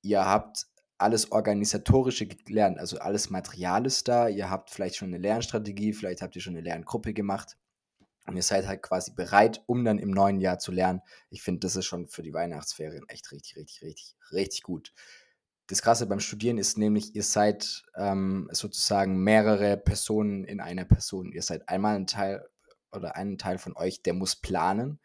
ihr 0.03 0.25
habt 0.25 0.67
alles 0.97 1.31
Organisatorische 1.31 2.27
gelernt, 2.27 2.79
also 2.79 2.99
alles 2.99 3.31
Material 3.31 3.87
ist 3.87 4.09
da, 4.09 4.29
ihr 4.29 4.51
habt 4.51 4.71
vielleicht 4.71 4.97
schon 4.97 5.09
eine 5.09 5.19
Lernstrategie, 5.19 5.93
vielleicht 5.93 6.23
habt 6.23 6.35
ihr 6.35 6.43
schon 6.43 6.55
eine 6.55 6.63
Lerngruppe 6.63 7.15
gemacht 7.15 7.57
und 8.29 8.37
ihr 8.37 8.43
seid 8.43 8.67
halt 8.67 8.83
quasi 8.83 9.13
bereit, 9.13 9.63
um 9.67 9.85
dann 9.87 9.99
im 9.99 10.11
neuen 10.11 10.39
Jahr 10.39 10.59
zu 10.59 10.71
lernen. 10.71 11.01
Ich 11.31 11.43
finde, 11.43 11.61
das 11.61 11.77
ist 11.77 11.87
schon 11.87 12.09
für 12.09 12.23
die 12.23 12.35
Weihnachtsferien 12.35 13.09
echt 13.09 13.33
richtig, 13.33 13.57
richtig, 13.57 13.83
richtig, 13.83 14.17
richtig 14.33 14.63
gut. 14.63 14.93
Das 15.67 15.81
Krasse 15.81 16.07
beim 16.07 16.21
Studieren 16.21 16.59
ist 16.59 16.77
nämlich, 16.77 17.15
ihr 17.15 17.23
seid 17.23 17.85
ähm, 17.97 18.49
sozusagen 18.53 19.17
mehrere 19.25 19.79
Personen 19.79 20.45
in 20.45 20.61
einer 20.61 20.85
Person. 20.85 21.33
Ihr 21.33 21.43
seid 21.43 21.69
einmal 21.71 21.97
ein 21.97 22.07
Teil 22.07 22.47
oder 22.93 23.17
ein 23.17 23.39
Teil 23.39 23.57
von 23.57 23.75
euch, 23.77 24.03
der 24.03 24.13
muss 24.13 24.37
planen. 24.37 25.01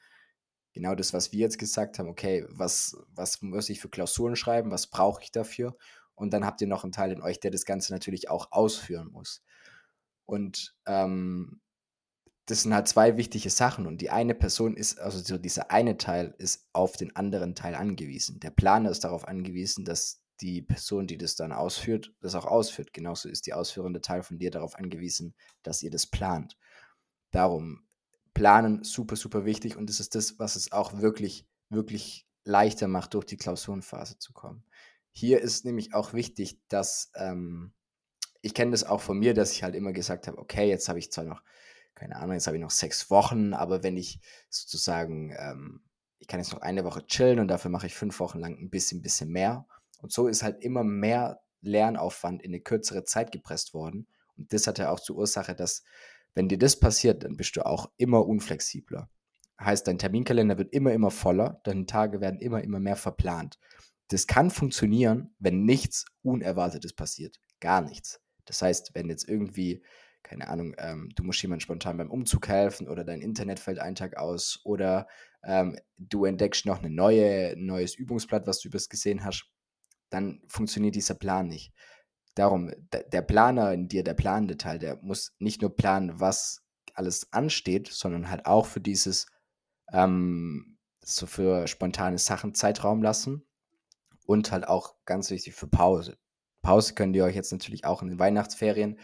Genau 0.73 0.93
das, 0.93 1.13
was 1.13 1.31
wir 1.31 1.39
jetzt 1.39 1.59
gesagt 1.59 1.99
haben. 1.99 2.09
Okay, 2.09 2.45
was, 2.49 2.97
was 3.07 3.41
muss 3.41 3.69
ich 3.69 3.79
für 3.79 3.89
Klausuren 3.89 4.35
schreiben? 4.35 4.69
Was 4.69 4.87
brauche 4.87 5.21
ich 5.23 5.31
dafür? 5.31 5.77
Und 6.13 6.33
dann 6.33 6.45
habt 6.45 6.59
ihr 6.59 6.67
noch 6.67 6.83
einen 6.83 6.91
Teil 6.91 7.13
in 7.13 7.21
euch, 7.21 7.39
der 7.39 7.51
das 7.51 7.63
Ganze 7.63 7.93
natürlich 7.93 8.29
auch 8.29 8.51
ausführen 8.51 9.11
muss. 9.11 9.43
Und 10.25 10.75
ähm, 10.85 11.61
das 12.45 12.63
sind 12.63 12.73
halt 12.73 12.87
zwei 12.87 13.15
wichtige 13.15 13.49
Sachen 13.49 13.87
und 13.87 14.01
die 14.01 14.09
eine 14.09 14.35
Person 14.35 14.75
ist, 14.75 14.99
also 14.99 15.19
so 15.19 15.37
dieser 15.37 15.71
eine 15.71 15.97
Teil 15.97 16.35
ist 16.37 16.67
auf 16.73 16.97
den 16.97 17.15
anderen 17.15 17.55
Teil 17.55 17.75
angewiesen. 17.75 18.39
Der 18.39 18.51
Planer 18.51 18.91
ist 18.91 19.05
darauf 19.05 19.27
angewiesen, 19.27 19.85
dass 19.85 20.21
die 20.41 20.61
Person, 20.61 21.07
die 21.07 21.17
das 21.17 21.35
dann 21.35 21.53
ausführt, 21.53 22.13
das 22.19 22.35
auch 22.35 22.45
ausführt. 22.45 22.91
Genauso 22.91 23.29
ist 23.29 23.45
die 23.45 23.53
ausführende 23.53 24.01
Teil 24.01 24.23
von 24.23 24.39
dir 24.39 24.51
darauf 24.51 24.75
angewiesen, 24.75 25.35
dass 25.61 25.81
ihr 25.83 25.91
das 25.91 26.05
plant. 26.05 26.57
Darum, 27.31 27.85
planen 28.33 28.83
super, 28.83 29.15
super 29.15 29.45
wichtig 29.45 29.77
und 29.77 29.89
das 29.89 29.99
ist 29.99 30.15
das, 30.15 30.39
was 30.39 30.55
es 30.55 30.71
auch 30.71 30.99
wirklich, 30.99 31.47
wirklich 31.69 32.27
leichter 32.43 32.87
macht, 32.87 33.13
durch 33.13 33.25
die 33.25 33.37
Klausurenphase 33.37 34.17
zu 34.17 34.33
kommen. 34.33 34.65
Hier 35.11 35.39
ist 35.39 35.63
nämlich 35.63 35.93
auch 35.93 36.13
wichtig, 36.13 36.59
dass 36.67 37.11
ähm, 37.15 37.73
ich 38.41 38.53
kenne 38.53 38.71
das 38.71 38.83
auch 38.83 38.99
von 38.99 39.17
mir, 39.17 39.33
dass 39.33 39.51
ich 39.51 39.63
halt 39.63 39.75
immer 39.75 39.93
gesagt 39.93 40.27
habe, 40.27 40.37
okay, 40.39 40.67
jetzt 40.67 40.89
habe 40.89 40.99
ich 40.99 41.11
zwar 41.11 41.23
noch 41.23 41.41
keine 42.03 42.17
Ahnung, 42.17 42.33
jetzt 42.33 42.47
habe 42.47 42.57
ich 42.57 42.61
noch 42.61 42.69
sechs 42.69 43.09
Wochen, 43.09 43.53
aber 43.53 43.81
wenn 43.81 43.95
ich 43.95 44.19
sozusagen, 44.49 45.33
ähm, 45.39 45.81
ich 46.19 46.27
kann 46.27 46.41
jetzt 46.41 46.51
noch 46.51 46.59
eine 46.59 46.83
Woche 46.83 47.05
chillen 47.07 47.39
und 47.39 47.47
dafür 47.47 47.71
mache 47.71 47.87
ich 47.87 47.95
fünf 47.95 48.19
Wochen 48.19 48.39
lang 48.39 48.57
ein 48.59 48.69
bisschen, 48.69 49.01
bisschen 49.01 49.29
mehr. 49.29 49.65
Und 50.01 50.11
so 50.11 50.27
ist 50.27 50.43
halt 50.43 50.61
immer 50.61 50.83
mehr 50.83 51.39
Lernaufwand 51.61 52.41
in 52.43 52.51
eine 52.51 52.59
kürzere 52.59 53.05
Zeit 53.05 53.31
gepresst 53.31 53.73
worden. 53.73 54.07
Und 54.35 54.51
das 54.51 54.67
hat 54.67 54.79
ja 54.79 54.89
auch 54.89 54.99
zur 54.99 55.15
Ursache, 55.15 55.55
dass, 55.55 55.85
wenn 56.33 56.49
dir 56.49 56.57
das 56.57 56.77
passiert, 56.77 57.23
dann 57.23 57.37
bist 57.37 57.55
du 57.55 57.65
auch 57.65 57.89
immer 57.95 58.27
unflexibler. 58.27 59.09
Heißt, 59.61 59.87
dein 59.87 59.97
Terminkalender 59.97 60.57
wird 60.57 60.73
immer, 60.73 60.91
immer 60.91 61.09
voller, 61.09 61.61
deine 61.63 61.85
Tage 61.85 62.19
werden 62.19 62.41
immer, 62.41 62.61
immer 62.61 62.81
mehr 62.81 62.97
verplant. 62.97 63.59
Das 64.09 64.27
kann 64.27 64.51
funktionieren, 64.51 65.33
wenn 65.39 65.63
nichts 65.63 66.03
Unerwartetes 66.21 66.91
passiert. 66.91 67.39
Gar 67.61 67.79
nichts. 67.79 68.19
Das 68.43 68.61
heißt, 68.61 68.91
wenn 68.93 69.07
jetzt 69.07 69.29
irgendwie 69.29 69.81
keine 70.23 70.47
Ahnung, 70.47 70.73
ähm, 70.77 71.09
du 71.15 71.23
musst 71.23 71.41
jemand 71.41 71.61
spontan 71.61 71.97
beim 71.97 72.09
Umzug 72.09 72.47
helfen 72.47 72.87
oder 72.87 73.03
dein 73.03 73.21
Internet 73.21 73.59
fällt 73.59 73.79
einen 73.79 73.95
Tag 73.95 74.17
aus 74.17 74.61
oder 74.63 75.07
ähm, 75.43 75.77
du 75.97 76.25
entdeckst 76.25 76.65
noch 76.65 76.81
ein 76.81 76.95
neue, 76.95 77.55
neues 77.57 77.95
Übungsblatt, 77.95 78.47
was 78.47 78.59
du 78.59 78.69
übers 78.69 78.89
gesehen 78.89 79.23
hast, 79.23 79.45
dann 80.09 80.41
funktioniert 80.47 80.95
dieser 80.95 81.15
Plan 81.15 81.47
nicht. 81.47 81.73
Darum, 82.35 82.71
der 82.91 83.21
Planer 83.21 83.73
in 83.73 83.87
dir, 83.87 84.03
der 84.03 84.15
planende 84.15 84.57
Teil, 84.57 84.79
der 84.79 84.97
muss 85.03 85.35
nicht 85.37 85.61
nur 85.61 85.75
planen, 85.75 86.19
was 86.19 86.63
alles 86.95 87.31
ansteht, 87.31 87.89
sondern 87.89 88.29
halt 88.29 88.45
auch 88.45 88.65
für 88.65 88.81
dieses, 88.81 89.27
ähm, 89.91 90.77
so 91.03 91.25
für 91.25 91.67
spontane 91.67 92.17
Sachen 92.17 92.55
Zeitraum 92.55 93.03
lassen 93.03 93.45
und 94.25 94.51
halt 94.51 94.67
auch 94.67 94.95
ganz 95.05 95.29
wichtig 95.29 95.53
für 95.53 95.67
Pause. 95.67 96.17
Pause 96.61 96.95
könnt 96.95 97.15
ihr 97.15 97.25
euch 97.25 97.35
jetzt 97.35 97.51
natürlich 97.51 97.85
auch 97.85 98.01
in 98.01 98.07
den 98.07 98.19
Weihnachtsferien 98.19 98.97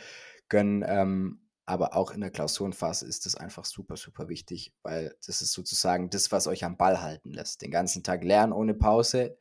gönnen. 0.49 0.83
Ähm, 0.87 1.41
aber 1.65 1.95
auch 1.95 2.11
in 2.11 2.21
der 2.21 2.31
Klausurenphase 2.31 3.05
ist 3.05 3.27
das 3.27 3.35
einfach 3.35 3.63
super, 3.63 3.95
super 3.95 4.27
wichtig, 4.27 4.73
weil 4.81 5.15
das 5.25 5.41
ist 5.41 5.51
sozusagen 5.51 6.09
das, 6.09 6.31
was 6.31 6.47
euch 6.47 6.65
am 6.65 6.77
Ball 6.77 6.99
halten 7.01 7.29
lässt. 7.29 7.61
Den 7.61 7.69
ganzen 7.69 8.03
Tag 8.03 8.23
lernen 8.23 8.53
ohne 8.53 8.73
Pause 8.73 9.37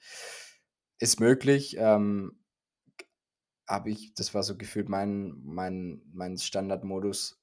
ist 0.99 1.21
möglich. 1.21 1.77
Ähm, 1.79 2.45
habe 3.67 3.91
ich, 3.91 4.13
das 4.15 4.35
war 4.35 4.43
so 4.43 4.59
gefühlt 4.59 4.91
mein, 4.91 5.41
mein, 5.43 6.03
mein 6.13 6.37
Standardmodus, 6.37 7.41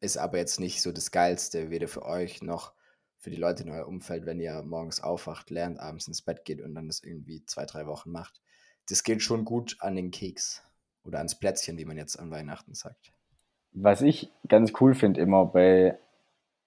ist 0.00 0.16
aber 0.16 0.38
jetzt 0.38 0.58
nicht 0.58 0.82
so 0.82 0.90
das 0.90 1.12
Geilste, 1.12 1.70
weder 1.70 1.86
für 1.86 2.04
euch 2.04 2.42
noch 2.42 2.72
für 3.18 3.30
die 3.30 3.36
Leute 3.36 3.62
in 3.64 3.70
eurem 3.70 3.88
Umfeld, 3.88 4.26
wenn 4.26 4.40
ihr 4.40 4.62
morgens 4.62 5.00
aufwacht, 5.00 5.50
lernt, 5.50 5.78
abends 5.78 6.08
ins 6.08 6.22
Bett 6.22 6.44
geht 6.44 6.62
und 6.62 6.74
dann 6.74 6.88
das 6.88 7.02
irgendwie 7.02 7.44
zwei, 7.44 7.66
drei 7.66 7.86
Wochen 7.86 8.10
macht. 8.10 8.40
Das 8.88 9.04
geht 9.04 9.22
schon 9.22 9.44
gut 9.44 9.76
an 9.78 9.94
den 9.94 10.10
Keks 10.10 10.64
oder 11.04 11.18
ans 11.18 11.34
Plätzchen, 11.34 11.78
wie 11.78 11.84
man 11.84 11.96
jetzt 11.96 12.18
an 12.18 12.30
Weihnachten 12.30 12.74
sagt. 12.74 13.12
Was 13.72 14.02
ich 14.02 14.30
ganz 14.48 14.72
cool 14.80 14.94
finde 14.94 15.20
immer 15.20 15.46
bei, 15.46 15.98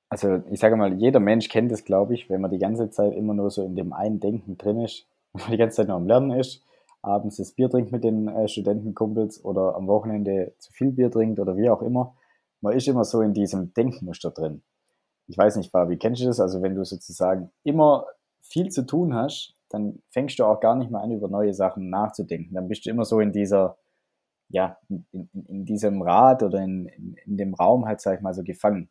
also 0.10 0.42
ich 0.50 0.60
sage 0.60 0.76
mal, 0.76 0.94
jeder 0.94 1.20
Mensch 1.20 1.50
kennt 1.50 1.72
es, 1.72 1.86
glaube 1.86 2.14
ich, 2.14 2.30
wenn 2.30 2.42
man 2.42 2.52
die 2.52 2.60
ganze 2.60 2.90
Zeit 2.90 3.14
immer 3.14 3.34
nur 3.34 3.52
so 3.52 3.64
in 3.64 3.76
dem 3.76 3.94
einen 3.94 4.20
Denken 4.20 4.58
drin 4.58 4.80
ist, 4.80 5.08
wenn 5.34 5.42
man 5.42 5.52
die 5.52 5.58
ganze 5.58 5.78
Zeit 5.78 5.88
nur 5.88 5.98
am 5.98 6.08
Lernen 6.08 6.32
ist, 6.32 6.64
abends 7.02 7.38
das 7.38 7.52
Bier 7.52 7.70
trinkt 7.70 7.92
mit 7.92 8.04
den 8.04 8.28
äh, 8.28 8.48
Studentenkumpels 8.48 9.44
oder 9.44 9.76
am 9.76 9.88
Wochenende 9.88 10.54
zu 10.60 10.72
viel 10.72 10.92
Bier 10.92 11.12
trinkt 11.12 11.40
oder 11.40 11.58
wie 11.58 11.70
auch 11.70 11.82
immer. 11.82 12.16
Man 12.62 12.74
ist 12.74 12.88
immer 12.88 13.04
so 13.04 13.22
in 13.22 13.34
diesem 13.34 13.74
Denkmuster 13.74 14.32
drin 14.32 14.64
ich 15.28 15.38
weiß 15.38 15.56
nicht, 15.56 15.72
Fabi, 15.72 15.98
kennst 15.98 16.22
du 16.22 16.26
das? 16.26 16.40
Also 16.40 16.62
wenn 16.62 16.76
du 16.76 16.84
sozusagen 16.84 17.52
immer 17.64 18.06
viel 18.42 18.70
zu 18.70 18.86
tun 18.86 19.14
hast, 19.14 19.56
dann 19.70 20.02
fängst 20.10 20.38
du 20.38 20.46
auch 20.46 20.60
gar 20.60 20.76
nicht 20.76 20.92
mehr 20.92 21.02
an, 21.02 21.12
über 21.12 21.28
neue 21.28 21.54
Sachen 21.54 21.90
nachzudenken. 21.90 22.54
Dann 22.54 22.68
bist 22.68 22.86
du 22.86 22.90
immer 22.90 23.06
so 23.06 23.20
in 23.20 23.32
dieser, 23.32 23.78
ja, 24.54 24.78
in, 24.88 25.06
in, 25.12 25.30
in 25.48 25.66
diesem 25.66 26.04
Rad 26.04 26.44
oder 26.44 26.60
in, 26.60 26.86
in, 27.26 27.38
dem 27.38 27.56
Raum 27.56 27.86
halt, 27.86 28.02
sag 28.02 28.18
ich 28.18 28.22
mal, 28.22 28.36
so 28.36 28.44
gefangen. 28.44 28.88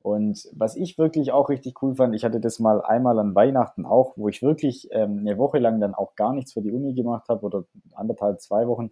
Und 0.00 0.48
was 0.56 0.76
ich 0.76 0.96
wirklich 0.96 1.30
auch 1.30 1.50
richtig 1.50 1.82
cool 1.82 1.94
fand, 1.94 2.14
ich 2.14 2.24
hatte 2.24 2.40
das 2.40 2.58
mal 2.58 2.80
einmal 2.80 3.18
an 3.18 3.34
Weihnachten 3.34 3.84
auch, 3.84 4.16
wo 4.16 4.28
ich 4.28 4.40
wirklich 4.42 4.88
ähm, 4.92 5.18
eine 5.18 5.36
Woche 5.36 5.58
lang 5.58 5.78
dann 5.78 5.94
auch 5.94 6.14
gar 6.16 6.32
nichts 6.32 6.54
für 6.54 6.62
die 6.62 6.72
Uni 6.72 6.94
gemacht 6.94 7.28
habe 7.28 7.44
oder 7.44 7.64
anderthalb, 7.92 8.40
zwei 8.40 8.66
Wochen, 8.66 8.90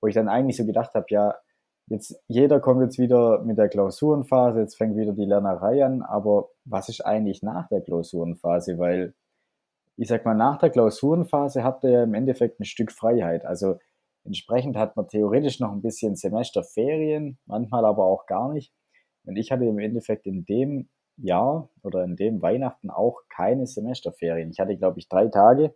wo 0.00 0.06
ich 0.06 0.14
dann 0.14 0.28
eigentlich 0.28 0.56
so 0.56 0.64
gedacht 0.64 0.94
habe, 0.94 1.06
ja, 1.08 1.34
jetzt 1.88 2.22
jeder 2.28 2.60
kommt 2.60 2.82
jetzt 2.82 3.00
wieder 3.00 3.42
mit 3.42 3.58
der 3.58 3.68
Klausurenphase, 3.68 4.60
jetzt 4.60 4.76
fängt 4.76 4.96
wieder 4.96 5.12
die 5.12 5.24
Lernerei 5.24 5.84
an, 5.84 6.02
aber 6.02 6.50
was 6.64 6.88
ist 6.88 7.04
eigentlich 7.04 7.42
nach 7.42 7.66
der 7.68 7.80
Klausurenphase? 7.80 8.78
Weil 8.78 9.14
ich 9.96 10.06
sag 10.06 10.24
mal, 10.24 10.34
nach 10.34 10.58
der 10.58 10.70
Klausurenphase 10.70 11.64
habt 11.64 11.82
ihr 11.82 11.90
ja 11.90 12.02
im 12.04 12.14
Endeffekt 12.14 12.60
ein 12.60 12.64
Stück 12.64 12.92
Freiheit. 12.92 13.44
Also 13.44 13.78
entsprechend 14.24 14.76
hat 14.76 14.96
man 14.96 15.08
theoretisch 15.08 15.60
noch 15.60 15.72
ein 15.72 15.82
bisschen 15.82 16.16
Semesterferien, 16.16 17.38
manchmal 17.46 17.84
aber 17.84 18.04
auch 18.04 18.26
gar 18.26 18.52
nicht. 18.52 18.72
Und 19.24 19.36
ich 19.36 19.52
hatte 19.52 19.64
im 19.64 19.78
Endeffekt 19.78 20.26
in 20.26 20.44
dem 20.44 20.88
Jahr 21.16 21.68
oder 21.82 22.04
in 22.04 22.16
dem 22.16 22.42
Weihnachten 22.42 22.90
auch 22.90 23.20
keine 23.28 23.66
Semesterferien. 23.66 24.50
Ich 24.50 24.58
hatte, 24.58 24.76
glaube 24.76 24.98
ich, 24.98 25.08
drei 25.08 25.28
Tage 25.28 25.74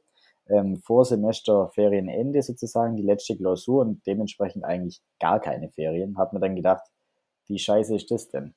ähm, 0.48 0.76
vor 0.78 1.04
Semesterferienende 1.04 2.42
sozusagen 2.42 2.96
die 2.96 3.02
letzte 3.02 3.36
Klausur 3.36 3.82
und 3.82 4.06
dementsprechend 4.06 4.64
eigentlich 4.64 5.02
gar 5.20 5.40
keine 5.40 5.70
Ferien. 5.70 6.16
Hab 6.18 6.32
mir 6.32 6.40
dann 6.40 6.56
gedacht, 6.56 6.86
wie 7.46 7.58
scheiße 7.58 7.94
ist 7.94 8.10
das 8.10 8.28
denn? 8.28 8.54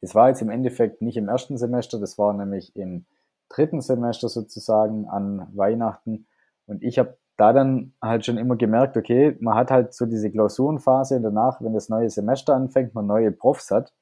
Das 0.00 0.14
war 0.14 0.28
jetzt 0.28 0.42
im 0.42 0.50
Endeffekt 0.50 1.00
nicht 1.00 1.16
im 1.16 1.28
ersten 1.28 1.56
Semester, 1.56 1.98
das 1.98 2.18
war 2.18 2.32
nämlich 2.34 2.76
im 2.76 3.06
dritten 3.48 3.80
Semester 3.80 4.28
sozusagen 4.28 5.08
an 5.08 5.48
Weihnachten. 5.54 6.26
Und 6.66 6.82
ich 6.82 6.98
habe 6.98 7.16
da 7.36 7.52
dann 7.52 7.94
halt 8.00 8.24
schon 8.24 8.38
immer 8.38 8.56
gemerkt, 8.56 8.96
okay, 8.96 9.36
man 9.40 9.54
hat 9.54 9.70
halt 9.70 9.94
so 9.94 10.06
diese 10.06 10.30
Klausurenphase 10.30 11.16
und 11.16 11.22
danach, 11.22 11.60
wenn 11.60 11.74
das 11.74 11.88
neue 11.88 12.10
Semester 12.10 12.54
anfängt, 12.54 12.94
man 12.94 13.06
neue 13.06 13.32
Profs 13.32 13.70
hat, 13.70 13.92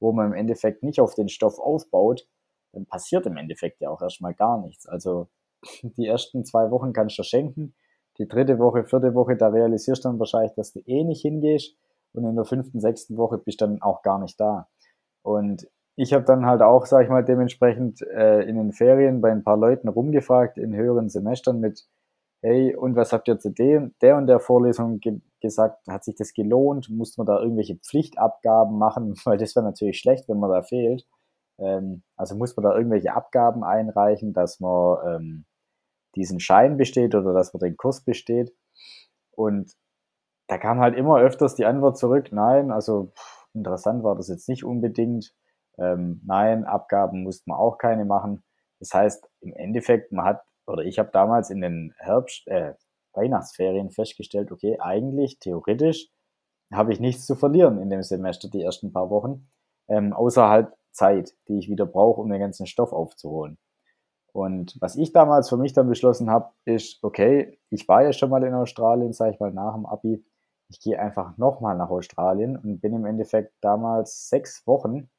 wo 0.00 0.12
man 0.12 0.28
im 0.28 0.32
Endeffekt 0.32 0.82
nicht 0.82 1.00
auf 1.00 1.14
den 1.14 1.28
Stoff 1.28 1.58
aufbaut, 1.58 2.26
dann 2.72 2.86
passiert 2.86 3.26
im 3.26 3.36
Endeffekt 3.36 3.80
ja 3.80 3.90
auch 3.90 4.02
erstmal 4.02 4.34
gar 4.34 4.60
nichts. 4.60 4.86
Also 4.86 5.28
die 5.82 6.06
ersten 6.06 6.44
zwei 6.44 6.70
Wochen 6.70 6.92
kannst 6.92 7.18
du 7.18 7.22
schenken. 7.22 7.74
Die 8.18 8.28
dritte 8.28 8.58
Woche, 8.58 8.84
vierte 8.84 9.14
Woche, 9.14 9.36
da 9.36 9.48
realisierst 9.48 10.04
du 10.04 10.08
dann 10.08 10.18
wahrscheinlich, 10.18 10.52
dass 10.54 10.72
du 10.72 10.80
eh 10.86 11.04
nicht 11.04 11.22
hingehst. 11.22 11.76
Und 12.12 12.24
in 12.24 12.34
der 12.34 12.44
fünften, 12.44 12.80
sechsten 12.80 13.16
Woche 13.16 13.38
bist 13.38 13.60
du 13.60 13.66
dann 13.66 13.82
auch 13.82 14.02
gar 14.02 14.18
nicht 14.18 14.38
da. 14.40 14.68
Und 15.22 15.68
ich 15.96 16.12
habe 16.12 16.24
dann 16.24 16.44
halt 16.46 16.60
auch, 16.60 16.86
sag 16.86 17.04
ich 17.04 17.08
mal, 17.08 17.24
dementsprechend 17.24 18.02
äh, 18.02 18.42
in 18.42 18.56
den 18.56 18.72
Ferien 18.72 19.20
bei 19.20 19.30
ein 19.30 19.44
paar 19.44 19.56
Leuten 19.56 19.88
rumgefragt 19.88 20.58
in 20.58 20.74
höheren 20.74 21.08
Semestern 21.08 21.60
mit, 21.60 21.86
hey, 22.42 22.74
und 22.74 22.96
was 22.96 23.12
habt 23.12 23.28
ihr 23.28 23.38
zu 23.38 23.50
dem, 23.50 23.94
der 24.00 24.16
und 24.16 24.26
der 24.26 24.40
Vorlesung 24.40 25.00
ge 25.00 25.20
gesagt? 25.40 25.86
Hat 25.88 26.04
sich 26.04 26.16
das 26.16 26.32
gelohnt? 26.34 26.90
Muss 26.90 27.16
man 27.16 27.26
da 27.26 27.40
irgendwelche 27.40 27.76
Pflichtabgaben 27.76 28.78
machen? 28.78 29.14
Weil 29.24 29.38
das 29.38 29.56
wäre 29.56 29.64
natürlich 29.64 29.98
schlecht, 29.98 30.28
wenn 30.28 30.38
man 30.38 30.50
da 30.50 30.62
fehlt. 30.62 31.06
Ähm, 31.58 32.02
also 32.16 32.36
muss 32.36 32.56
man 32.56 32.64
da 32.64 32.76
irgendwelche 32.76 33.14
Abgaben 33.14 33.64
einreichen, 33.64 34.32
dass 34.32 34.60
man 34.60 34.98
ähm, 35.06 35.44
diesen 36.16 36.40
Schein 36.40 36.76
besteht 36.76 37.14
oder 37.14 37.32
dass 37.32 37.52
man 37.52 37.60
den 37.60 37.76
Kurs 37.76 38.02
besteht. 38.04 38.52
Und 39.32 39.72
da 40.48 40.58
kam 40.58 40.80
halt 40.80 40.96
immer 40.96 41.18
öfters 41.20 41.54
die 41.54 41.64
Antwort 41.64 41.96
zurück, 41.96 42.32
nein, 42.32 42.72
also 42.72 43.12
pff, 43.16 43.46
interessant 43.54 44.02
war 44.02 44.16
das 44.16 44.28
jetzt 44.28 44.48
nicht 44.48 44.64
unbedingt. 44.64 45.32
Ähm, 45.78 46.20
nein, 46.26 46.64
Abgaben 46.64 47.22
musste 47.22 47.44
man 47.46 47.58
auch 47.58 47.78
keine 47.78 48.04
machen. 48.04 48.42
Das 48.80 48.92
heißt, 48.92 49.28
im 49.40 49.54
Endeffekt, 49.54 50.12
man 50.12 50.24
hat, 50.24 50.42
oder 50.70 50.84
ich 50.84 50.98
habe 50.98 51.10
damals 51.12 51.50
in 51.50 51.60
den 51.60 51.94
Herbst, 51.98 52.46
äh, 52.48 52.74
Weihnachtsferien 53.12 53.90
festgestellt, 53.90 54.52
okay, 54.52 54.78
eigentlich, 54.80 55.38
theoretisch, 55.38 56.08
habe 56.72 56.92
ich 56.92 57.00
nichts 57.00 57.26
zu 57.26 57.34
verlieren 57.34 57.80
in 57.80 57.90
dem 57.90 58.02
Semester, 58.02 58.48
die 58.48 58.62
ersten 58.62 58.92
paar 58.92 59.10
Wochen, 59.10 59.48
ähm, 59.88 60.12
außer 60.12 60.48
halt 60.48 60.68
Zeit, 60.92 61.34
die 61.48 61.58
ich 61.58 61.68
wieder 61.68 61.86
brauche, 61.86 62.20
um 62.20 62.30
den 62.30 62.40
ganzen 62.40 62.66
Stoff 62.66 62.92
aufzuholen. 62.92 63.58
Und 64.32 64.76
was 64.80 64.96
ich 64.96 65.12
damals 65.12 65.48
für 65.48 65.56
mich 65.56 65.72
dann 65.72 65.88
beschlossen 65.88 66.30
habe, 66.30 66.52
ist, 66.64 67.02
okay, 67.02 67.58
ich 67.70 67.88
war 67.88 68.04
ja 68.04 68.12
schon 68.12 68.30
mal 68.30 68.44
in 68.44 68.54
Australien, 68.54 69.12
sage 69.12 69.32
ich 69.32 69.40
mal, 69.40 69.52
nach 69.52 69.74
dem 69.74 69.86
Abi. 69.86 70.24
Ich 70.68 70.80
gehe 70.80 71.00
einfach 71.00 71.36
nochmal 71.36 71.76
nach 71.76 71.90
Australien 71.90 72.56
und 72.56 72.80
bin 72.80 72.94
im 72.94 73.04
Endeffekt 73.04 73.52
damals 73.60 74.28
sechs 74.28 74.64
Wochen 74.68 75.10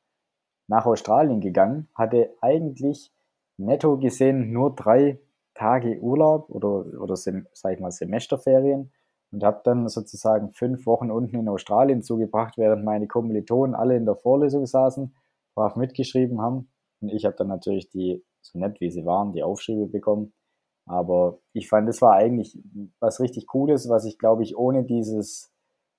nach 0.67 0.85
Australien 0.85 1.41
gegangen, 1.41 1.89
hatte 1.93 2.33
eigentlich 2.39 3.11
netto 3.57 3.97
gesehen 3.97 4.53
nur 4.53 4.73
drei 4.73 5.19
Tage 5.53 5.99
Urlaub 5.99 6.49
oder, 6.49 6.85
oder 6.99 7.15
sag 7.15 7.73
ich 7.73 7.79
mal, 7.79 7.91
Semesterferien 7.91 8.91
und 9.31 9.43
habe 9.43 9.61
dann 9.63 9.87
sozusagen 9.87 10.51
fünf 10.51 10.85
Wochen 10.85 11.11
unten 11.11 11.37
in 11.37 11.49
Australien 11.49 12.01
zugebracht, 12.01 12.57
während 12.57 12.83
meine 12.83 13.07
Kommilitonen 13.07 13.75
alle 13.75 13.95
in 13.95 14.05
der 14.05 14.15
Vorlesung 14.15 14.65
saßen, 14.65 15.13
brav 15.55 15.75
mitgeschrieben 15.75 16.41
haben. 16.41 16.69
Und 17.01 17.09
ich 17.09 17.25
habe 17.25 17.35
dann 17.35 17.47
natürlich 17.47 17.89
die 17.89 18.23
so 18.41 18.59
nett 18.59 18.81
wie 18.81 18.89
sie 18.89 19.05
waren, 19.05 19.33
die 19.33 19.43
Aufschriebe 19.43 19.87
bekommen. 19.87 20.33
Aber 20.85 21.39
ich 21.53 21.69
fand, 21.69 21.87
das 21.87 22.01
war 22.01 22.13
eigentlich 22.13 22.57
was 22.99 23.19
richtig 23.19 23.47
Cooles, 23.47 23.87
was 23.87 24.05
ich 24.05 24.17
glaube 24.17 24.43
ich 24.43 24.57
ohne 24.57 24.83
dieses 24.83 25.51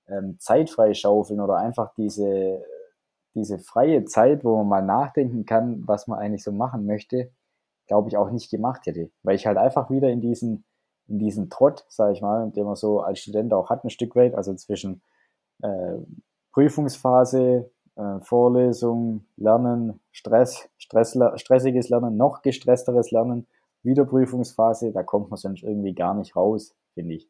ähm, 0.07 0.37
Zeitfreischaufeln 0.39 1.39
oder 1.39 1.57
einfach 1.57 1.93
diese, 1.95 2.63
diese 3.33 3.59
freie 3.59 4.05
Zeit, 4.05 4.43
wo 4.43 4.57
man 4.57 4.67
mal 4.67 4.81
nachdenken 4.81 5.45
kann, 5.45 5.83
was 5.87 6.07
man 6.07 6.19
eigentlich 6.19 6.43
so 6.43 6.51
machen 6.51 6.85
möchte, 6.85 7.31
glaube 7.87 8.09
ich 8.09 8.17
auch 8.17 8.31
nicht 8.31 8.49
gemacht 8.49 8.85
hätte. 8.85 9.11
Weil 9.23 9.35
ich 9.35 9.45
halt 9.45 9.57
einfach 9.57 9.89
wieder 9.89 10.09
in 10.09 10.21
diesen, 10.21 10.65
in 11.07 11.19
diesen 11.19 11.49
Trott, 11.49 11.85
sage 11.89 12.13
ich 12.13 12.21
mal, 12.21 12.51
den 12.51 12.65
man 12.65 12.75
so 12.75 13.01
als 13.01 13.19
Student 13.19 13.53
auch 13.53 13.69
hat, 13.69 13.83
ein 13.83 13.89
Stück 13.89 14.15
weit, 14.15 14.35
also 14.35 14.53
zwischen 14.55 15.01
äh, 15.61 15.97
Prüfungsphase, 16.51 17.71
äh, 17.95 18.19
Vorlesung, 18.21 19.25
Lernen, 19.37 19.99
Stress, 20.11 20.69
Stress, 20.77 21.17
stressiges 21.35 21.89
Lernen, 21.89 22.17
noch 22.17 22.41
gestressteres 22.41 23.11
Lernen, 23.11 23.47
Wiederprüfungsphase, 23.83 24.91
da 24.91 25.03
kommt 25.03 25.29
man 25.29 25.37
sonst 25.37 25.63
irgendwie 25.63 25.93
gar 25.93 26.13
nicht 26.13 26.35
raus, 26.35 26.75
finde 26.93 27.15
ich. 27.15 27.29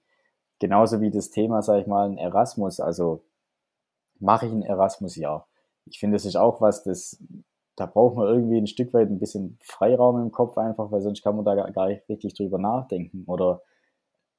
Genauso 0.60 1.02
wie 1.02 1.10
das 1.10 1.32
Thema, 1.32 1.62
sage 1.62 1.82
ich 1.82 1.88
mal, 1.88 2.08
ein 2.08 2.18
Erasmus, 2.18 2.80
also 2.80 3.24
mache 4.20 4.46
ich 4.46 4.52
ein 4.52 4.62
Erasmus-Jahr. 4.62 5.48
Ich 5.86 6.00
finde, 6.00 6.16
das 6.16 6.26
ist 6.26 6.38
auch 6.38 6.62
was, 6.62 6.84
das, 6.84 7.22
da 7.76 7.86
braucht 7.86 8.16
man 8.16 8.28
irgendwie 8.28 8.58
ein 8.58 8.68
Stück 8.68 8.94
weit 8.94 9.10
ein 9.10 9.20
bisschen 9.20 9.58
Freiraum 9.62 10.22
im 10.22 10.32
Kopf 10.32 10.58
einfach, 10.58 10.92
weil 10.92 11.02
sonst 11.02 11.24
kann 11.24 11.36
man 11.36 11.46
da 11.46 11.56
gar 11.72 11.88
nicht 11.88 12.08
richtig 12.08 12.36
drüber 12.36 12.60
nachdenken. 12.60 13.24
Oder 13.26 13.62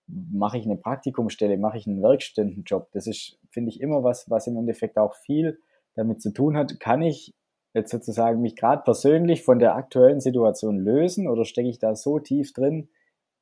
mache 0.06 0.58
ich 0.58 0.64
eine 0.66 0.76
Praktikumsstelle, 0.76 1.56
mache 1.56 1.78
ich 1.78 1.86
einen 1.86 2.02
Werkstättenjob. 2.02 2.90
Das 2.92 3.06
ist, 3.06 3.38
finde 3.50 3.70
ich, 3.70 3.80
immer 3.80 4.04
was, 4.04 4.30
was 4.30 4.46
im 4.46 4.56
Endeffekt 4.56 4.98
auch 4.98 5.14
viel 5.14 5.58
damit 5.94 6.20
zu 6.20 6.32
tun 6.32 6.56
hat, 6.56 6.78
kann 6.80 7.02
ich 7.02 7.34
jetzt 7.72 7.90
sozusagen 7.90 8.40
mich 8.40 8.56
gerade 8.56 8.82
persönlich 8.82 9.42
von 9.42 9.58
der 9.58 9.74
aktuellen 9.74 10.20
Situation 10.20 10.78
lösen 10.78 11.26
oder 11.28 11.44
stecke 11.44 11.68
ich 11.68 11.78
da 11.78 11.96
so 11.96 12.18
tief 12.20 12.52
drin, 12.52 12.88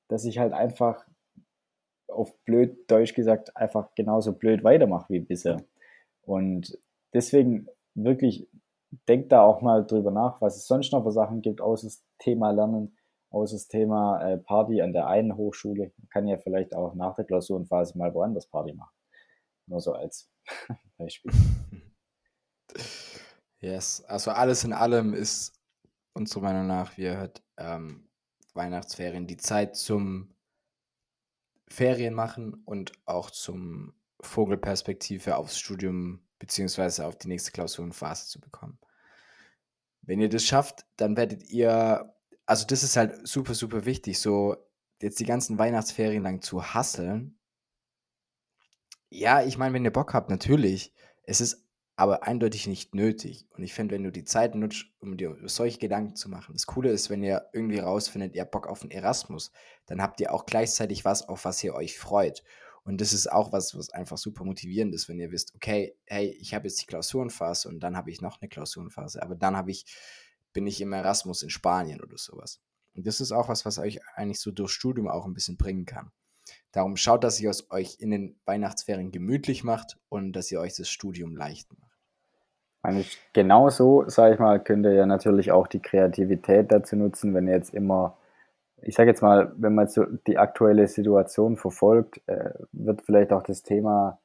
dass 0.09 0.25
ich 0.25 0.39
halt 0.39 0.53
einfach 0.53 1.07
auf 2.09 2.35
blöd 2.45 2.91
Deutsch 2.91 3.15
gesagt 3.15 3.57
einfach 3.57 3.95
genauso 3.95 4.33
blöd 4.33 4.65
weitermache 4.65 5.13
wie 5.13 5.21
bisher. 5.21 5.63
Und 6.23 6.79
deswegen 7.15 7.67
wirklich 7.95 8.49
denkt 9.09 9.33
da 9.33 9.43
auch 9.43 9.63
mal 9.63 9.87
drüber 9.87 10.11
nach, 10.11 10.41
was 10.41 10.57
es 10.57 10.67
sonst 10.67 10.93
noch 10.93 11.03
für 11.03 11.13
Sachen 11.13 11.43
gibt, 11.43 11.61
außer 11.61 11.87
das 11.87 12.05
Thema 12.19 12.51
Lernen, 12.51 12.97
außer 13.31 13.57
das 13.57 13.69
Thema 13.69 14.21
äh, 14.23 14.39
Party 14.39 14.83
an 14.83 14.93
der 14.93 15.07
einen 15.07 15.37
Hochschule. 15.37 15.93
Man 15.97 16.09
kann 16.11 16.29
ja 16.29 16.39
vielleicht 16.39 16.75
auch 16.75 16.95
nach 16.95 17.15
der 17.15 17.25
Klausurenphase 17.25 17.97
mal 17.97 18.13
woanders 18.15 18.47
Party 18.47 18.73
machen. 18.75 18.95
Nur 19.67 19.81
so 19.81 19.93
als 19.93 20.31
Beispiel. 20.99 21.33
Yes, 23.63 24.05
also 24.09 24.33
alles 24.33 24.65
in 24.65 24.73
allem 24.73 25.15
ist 25.15 25.53
unserer 26.15 26.43
Meinung 26.43 26.67
nach, 26.67 26.97
wie 26.97 27.03
ihr 27.03 27.17
hört, 27.17 27.45
ähm, 27.59 28.09
Weihnachtsferien 28.55 29.29
die 29.29 29.37
Zeit 29.37 29.77
zum 29.77 30.35
Ferien 31.69 32.13
machen 32.13 32.55
und 32.65 32.93
auch 33.07 33.31
zum 33.31 33.95
Vogelperspektive 34.21 35.37
aufs 35.37 35.59
Studium 35.59 36.27
beziehungsweise 36.43 37.07
auf 37.07 37.17
die 37.17 37.29
nächste 37.29 37.53
Klausurenphase 37.53 38.27
zu 38.27 38.41
bekommen. 38.41 38.77
Wenn 40.01 40.21
ihr 40.21 40.29
das 40.29 40.45
schafft, 40.45 40.85
dann 40.97 41.17
werdet 41.17 41.49
ihr, 41.51 42.13
also 42.47 42.67
das 42.67 42.83
ist 42.83 42.97
halt 42.97 43.29
super, 43.29 43.55
super 43.55 43.85
wichtig, 43.85 44.19
so 44.19 44.57
jetzt 45.01 45.21
die 45.21 45.25
ganzen 45.25 45.57
Weihnachtsferien 45.57 46.25
lang 46.25 46.43
zu 46.43 46.75
hasseln. 46.75 47.39
Ja, 49.09 49.41
ich 49.45 49.57
meine, 49.57 49.73
wenn 49.73 49.85
ihr 49.85 49.93
Bock 49.93 50.15
habt, 50.15 50.31
natürlich. 50.31 50.93
Es 51.23 51.41
ist 51.41 51.65
aber 51.95 52.25
eindeutig 52.25 52.67
nicht 52.67 52.93
nötig. 52.93 53.47
Und 53.51 53.63
ich 53.63 53.73
finde, 53.73 53.95
wenn 53.95 54.03
du 54.03 54.11
die 54.11 54.25
Zeit 54.25 54.57
nutzt, 54.57 54.87
um 54.99 55.17
dir 55.17 55.37
solche 55.45 55.79
Gedanken 55.79 56.17
zu 56.17 56.29
machen, 56.29 56.55
das 56.55 56.67
Coole 56.67 56.91
ist, 56.91 57.09
wenn 57.09 57.23
ihr 57.23 57.49
irgendwie 57.53 57.79
rausfindet, 57.79 58.35
ihr 58.35 58.43
habt 58.43 58.51
Bock 58.51 58.67
auf 58.67 58.83
einen 58.83 58.91
Erasmus, 58.91 59.53
dann 59.87 60.03
habt 60.03 60.21
ihr 60.21 60.35
auch 60.35 60.45
gleichzeitig 60.45 61.05
was, 61.05 61.29
auf 61.29 61.45
was 61.45 61.63
ihr 61.63 61.75
euch 61.75 62.01
freut. 62.01 62.43
Und 62.85 63.01
das 63.01 63.13
ist 63.13 63.31
auch 63.31 63.53
was, 63.53 63.77
was 63.77 63.91
einfach 63.91 64.19
super 64.19 64.45
motivierend 64.45 64.95
ist, 64.95 65.09
wenn 65.09 65.19
ihr 65.19 65.31
wisst, 65.31 65.55
okay, 65.55 65.97
hey, 66.07 66.37
ich 66.41 66.55
habe 66.55 66.67
jetzt 66.67 66.83
die 66.83 66.87
Klausurenphase 66.87 67.69
und 67.69 67.81
dann 67.81 67.97
habe 67.97 68.11
ich 68.11 68.21
noch 68.21 68.41
eine 68.41 68.49
Klausurenphase, 68.49 69.23
aber 69.23 69.37
dann 69.37 69.57
habe 69.57 69.71
ich, 69.71 69.85
bin 70.53 70.67
ich 70.67 70.81
im 70.81 70.93
Erasmus 70.93 71.43
in 71.43 71.51
Spanien 71.51 72.01
oder 72.01 72.19
sowas. 72.19 72.61
Und 72.95 73.07
das 73.07 73.21
ist 73.21 73.33
auch 73.33 73.49
was, 73.49 73.65
was 73.65 73.79
euch 73.79 74.01
eigentlich 74.17 74.41
so 74.41 74.51
durch 74.51 74.73
Studium 74.73 75.09
auch 75.09 75.27
ein 75.27 75.35
bisschen 75.35 75.57
bringen 75.57 75.87
kann. 75.87 76.11
Darum 76.73 76.97
schaut, 76.97 77.23
dass 77.25 77.41
ihr 77.41 77.51
es 77.51 77.71
euch 77.71 77.97
in 78.01 78.11
den 78.11 78.41
Weihnachtsferien 78.45 79.13
gemütlich 79.13 79.63
macht 79.63 79.99
und 80.09 80.33
dass 80.33 80.51
ihr 80.51 80.61
euch 80.61 80.75
das 80.75 80.89
Studium 80.89 81.37
leicht 81.37 81.73
macht. 81.79 81.93
Eigentlich 82.83 83.19
genauso, 83.33 84.09
sage 84.09 84.35
ich 84.35 84.41
mal, 84.41 84.63
könnt 84.63 84.85
ihr 84.87 84.93
ja 84.93 85.07
natürlich 85.07 85.53
auch 85.53 85.69
die 85.69 85.79
Kreativität 85.79 86.73
dazu 86.73 86.97
nutzen, 86.97 87.33
wenn 87.33 87.47
ihr 87.47 87.55
jetzt 87.55 87.73
immer, 87.73 88.19
ich 88.83 88.95
sage 88.95 89.11
jetzt 89.11 89.23
mal, 89.23 89.53
wenn 89.57 89.75
man 89.75 89.89
so 89.89 90.05
die 90.27 90.39
aktuelle 90.39 90.89
Situation 90.89 91.57
verfolgt, 91.57 92.21
äh, 92.27 92.51
wird 92.73 93.03
vielleicht 93.03 93.33
auch 93.33 93.43
das 93.43 93.63
Thema, 93.63 94.21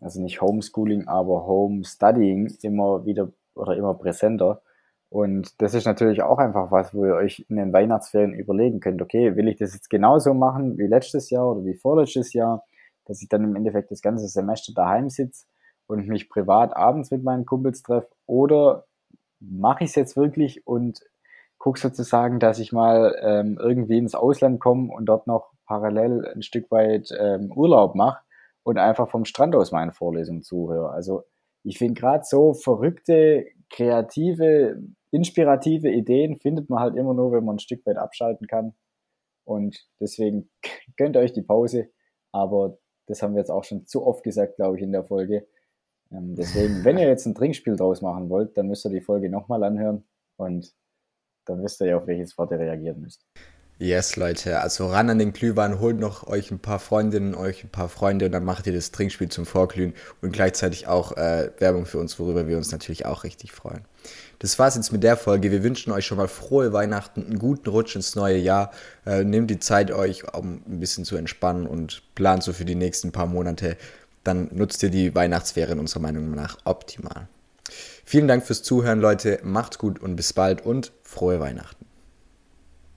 also 0.00 0.20
nicht 0.22 0.40
Homeschooling, 0.40 1.08
aber 1.08 1.46
Homestudying 1.46 2.56
immer 2.62 3.04
wieder 3.04 3.30
oder 3.54 3.76
immer 3.76 3.94
präsenter. 3.94 4.62
Und 5.10 5.60
das 5.60 5.74
ist 5.74 5.86
natürlich 5.86 6.22
auch 6.22 6.38
einfach 6.38 6.70
was, 6.70 6.94
wo 6.94 7.04
ihr 7.04 7.14
euch 7.14 7.44
in 7.48 7.56
den 7.56 7.72
Weihnachtsferien 7.72 8.32
überlegen 8.32 8.80
könnt, 8.80 9.02
okay, 9.02 9.36
will 9.36 9.48
ich 9.48 9.58
das 9.58 9.74
jetzt 9.74 9.90
genauso 9.90 10.34
machen 10.34 10.78
wie 10.78 10.86
letztes 10.86 11.30
Jahr 11.30 11.50
oder 11.50 11.64
wie 11.64 11.74
vorletztes 11.74 12.32
Jahr, 12.32 12.64
dass 13.06 13.20
ich 13.20 13.28
dann 13.28 13.44
im 13.44 13.56
Endeffekt 13.56 13.90
das 13.90 14.02
ganze 14.02 14.28
Semester 14.28 14.72
daheim 14.72 15.08
sitze 15.08 15.46
und 15.88 16.06
mich 16.06 16.30
privat 16.30 16.76
abends 16.76 17.10
mit 17.10 17.24
meinen 17.24 17.44
Kumpels 17.44 17.82
treffe 17.82 18.10
oder 18.26 18.86
mache 19.40 19.84
ich 19.84 19.90
es 19.90 19.96
jetzt 19.96 20.16
wirklich 20.16 20.64
und 20.66 21.00
gucke 21.60 21.78
sozusagen, 21.78 22.40
dass 22.40 22.58
ich 22.58 22.72
mal 22.72 23.14
ähm, 23.22 23.58
irgendwie 23.60 23.98
ins 23.98 24.14
Ausland 24.14 24.60
komme 24.60 24.92
und 24.92 25.06
dort 25.06 25.26
noch 25.26 25.52
parallel 25.66 26.26
ein 26.34 26.42
Stück 26.42 26.70
weit 26.70 27.10
ähm, 27.16 27.52
Urlaub 27.52 27.94
mache 27.94 28.22
und 28.64 28.78
einfach 28.78 29.08
vom 29.08 29.24
Strand 29.24 29.54
aus 29.54 29.70
meinen 29.70 29.92
Vorlesungen 29.92 30.42
zuhöre. 30.42 30.90
Also 30.90 31.22
ich 31.62 31.78
finde 31.78 32.00
gerade 32.00 32.24
so 32.24 32.54
verrückte, 32.54 33.46
kreative 33.68 34.80
inspirative 35.10 35.90
Ideen 35.90 36.36
findet 36.36 36.70
man 36.70 36.80
halt 36.80 36.96
immer 36.96 37.14
nur, 37.14 37.32
wenn 37.32 37.44
man 37.44 37.56
ein 37.56 37.60
Stück 37.60 37.84
weit 37.86 37.96
abschalten 37.96 38.46
kann. 38.46 38.74
Und 39.44 39.86
deswegen 40.00 40.50
gönnt 40.96 41.16
euch 41.16 41.32
die 41.32 41.42
Pause. 41.42 41.90
Aber 42.32 42.78
das 43.06 43.22
haben 43.22 43.34
wir 43.34 43.40
jetzt 43.40 43.50
auch 43.50 43.64
schon 43.64 43.86
zu 43.86 44.06
oft 44.06 44.22
gesagt, 44.22 44.56
glaube 44.56 44.76
ich, 44.76 44.82
in 44.82 44.92
der 44.92 45.04
Folge. 45.04 45.46
Ähm, 46.10 46.36
deswegen, 46.36 46.84
wenn 46.84 46.98
ihr 46.98 47.08
jetzt 47.08 47.26
ein 47.26 47.34
Trinkspiel 47.34 47.76
draus 47.76 48.02
machen 48.02 48.30
wollt, 48.30 48.56
dann 48.56 48.68
müsst 48.68 48.86
ihr 48.86 48.90
die 48.90 49.00
Folge 49.00 49.28
nochmal 49.28 49.62
anhören 49.64 50.04
und 50.36 50.72
dann 51.46 51.62
wisst 51.62 51.80
ihr 51.80 51.88
ja, 51.88 51.96
auf 51.96 52.06
welches 52.06 52.36
Wort 52.38 52.50
ihr 52.52 52.58
reagieren 52.58 53.00
müsst. 53.00 53.26
Yes, 53.82 54.16
Leute, 54.16 54.60
also 54.60 54.88
ran 54.88 55.08
an 55.08 55.18
den 55.18 55.32
Glühwein, 55.32 55.80
holt 55.80 55.98
noch 55.98 56.26
euch 56.26 56.50
ein 56.50 56.58
paar 56.58 56.78
Freundinnen, 56.78 57.34
euch 57.34 57.64
ein 57.64 57.70
paar 57.70 57.88
Freunde 57.88 58.26
und 58.26 58.32
dann 58.32 58.44
macht 58.44 58.66
ihr 58.66 58.74
das 58.74 58.90
Trinkspiel 58.90 59.30
zum 59.30 59.46
Vorglühen 59.46 59.94
und 60.20 60.32
gleichzeitig 60.32 60.86
auch 60.86 61.16
äh, 61.16 61.50
Werbung 61.60 61.86
für 61.86 61.96
uns, 61.96 62.18
worüber 62.18 62.46
wir 62.46 62.58
uns 62.58 62.72
natürlich 62.72 63.06
auch 63.06 63.24
richtig 63.24 63.52
freuen. 63.52 63.86
Das 64.38 64.58
war's 64.58 64.74
jetzt 64.74 64.92
mit 64.92 65.02
der 65.02 65.16
Folge. 65.16 65.50
Wir 65.50 65.62
wünschen 65.62 65.94
euch 65.94 66.04
schon 66.04 66.18
mal 66.18 66.28
frohe 66.28 66.74
Weihnachten, 66.74 67.24
einen 67.24 67.38
guten 67.38 67.70
Rutsch 67.70 67.96
ins 67.96 68.16
neue 68.16 68.36
Jahr. 68.36 68.70
Äh, 69.06 69.24
nehmt 69.24 69.50
die 69.50 69.60
Zeit 69.60 69.90
euch, 69.90 70.30
um 70.34 70.62
ein 70.68 70.78
bisschen 70.78 71.06
zu 71.06 71.16
entspannen 71.16 71.66
und 71.66 72.02
plant 72.14 72.42
so 72.42 72.52
für 72.52 72.66
die 72.66 72.74
nächsten 72.74 73.12
paar 73.12 73.26
Monate. 73.26 73.78
Dann 74.24 74.50
nutzt 74.52 74.82
ihr 74.82 74.90
die 74.90 75.14
Weihnachtsferien 75.14 75.78
unserer 75.78 76.00
Meinung 76.00 76.30
nach 76.32 76.58
optimal. 76.64 77.28
Vielen 78.10 78.26
Dank 78.26 78.44
fürs 78.44 78.64
Zuhören, 78.64 79.00
Leute. 79.00 79.38
Macht's 79.44 79.78
gut 79.78 80.00
und 80.00 80.16
bis 80.16 80.32
bald 80.32 80.66
und 80.66 80.90
frohe 81.04 81.38
Weihnachten. 81.38 81.86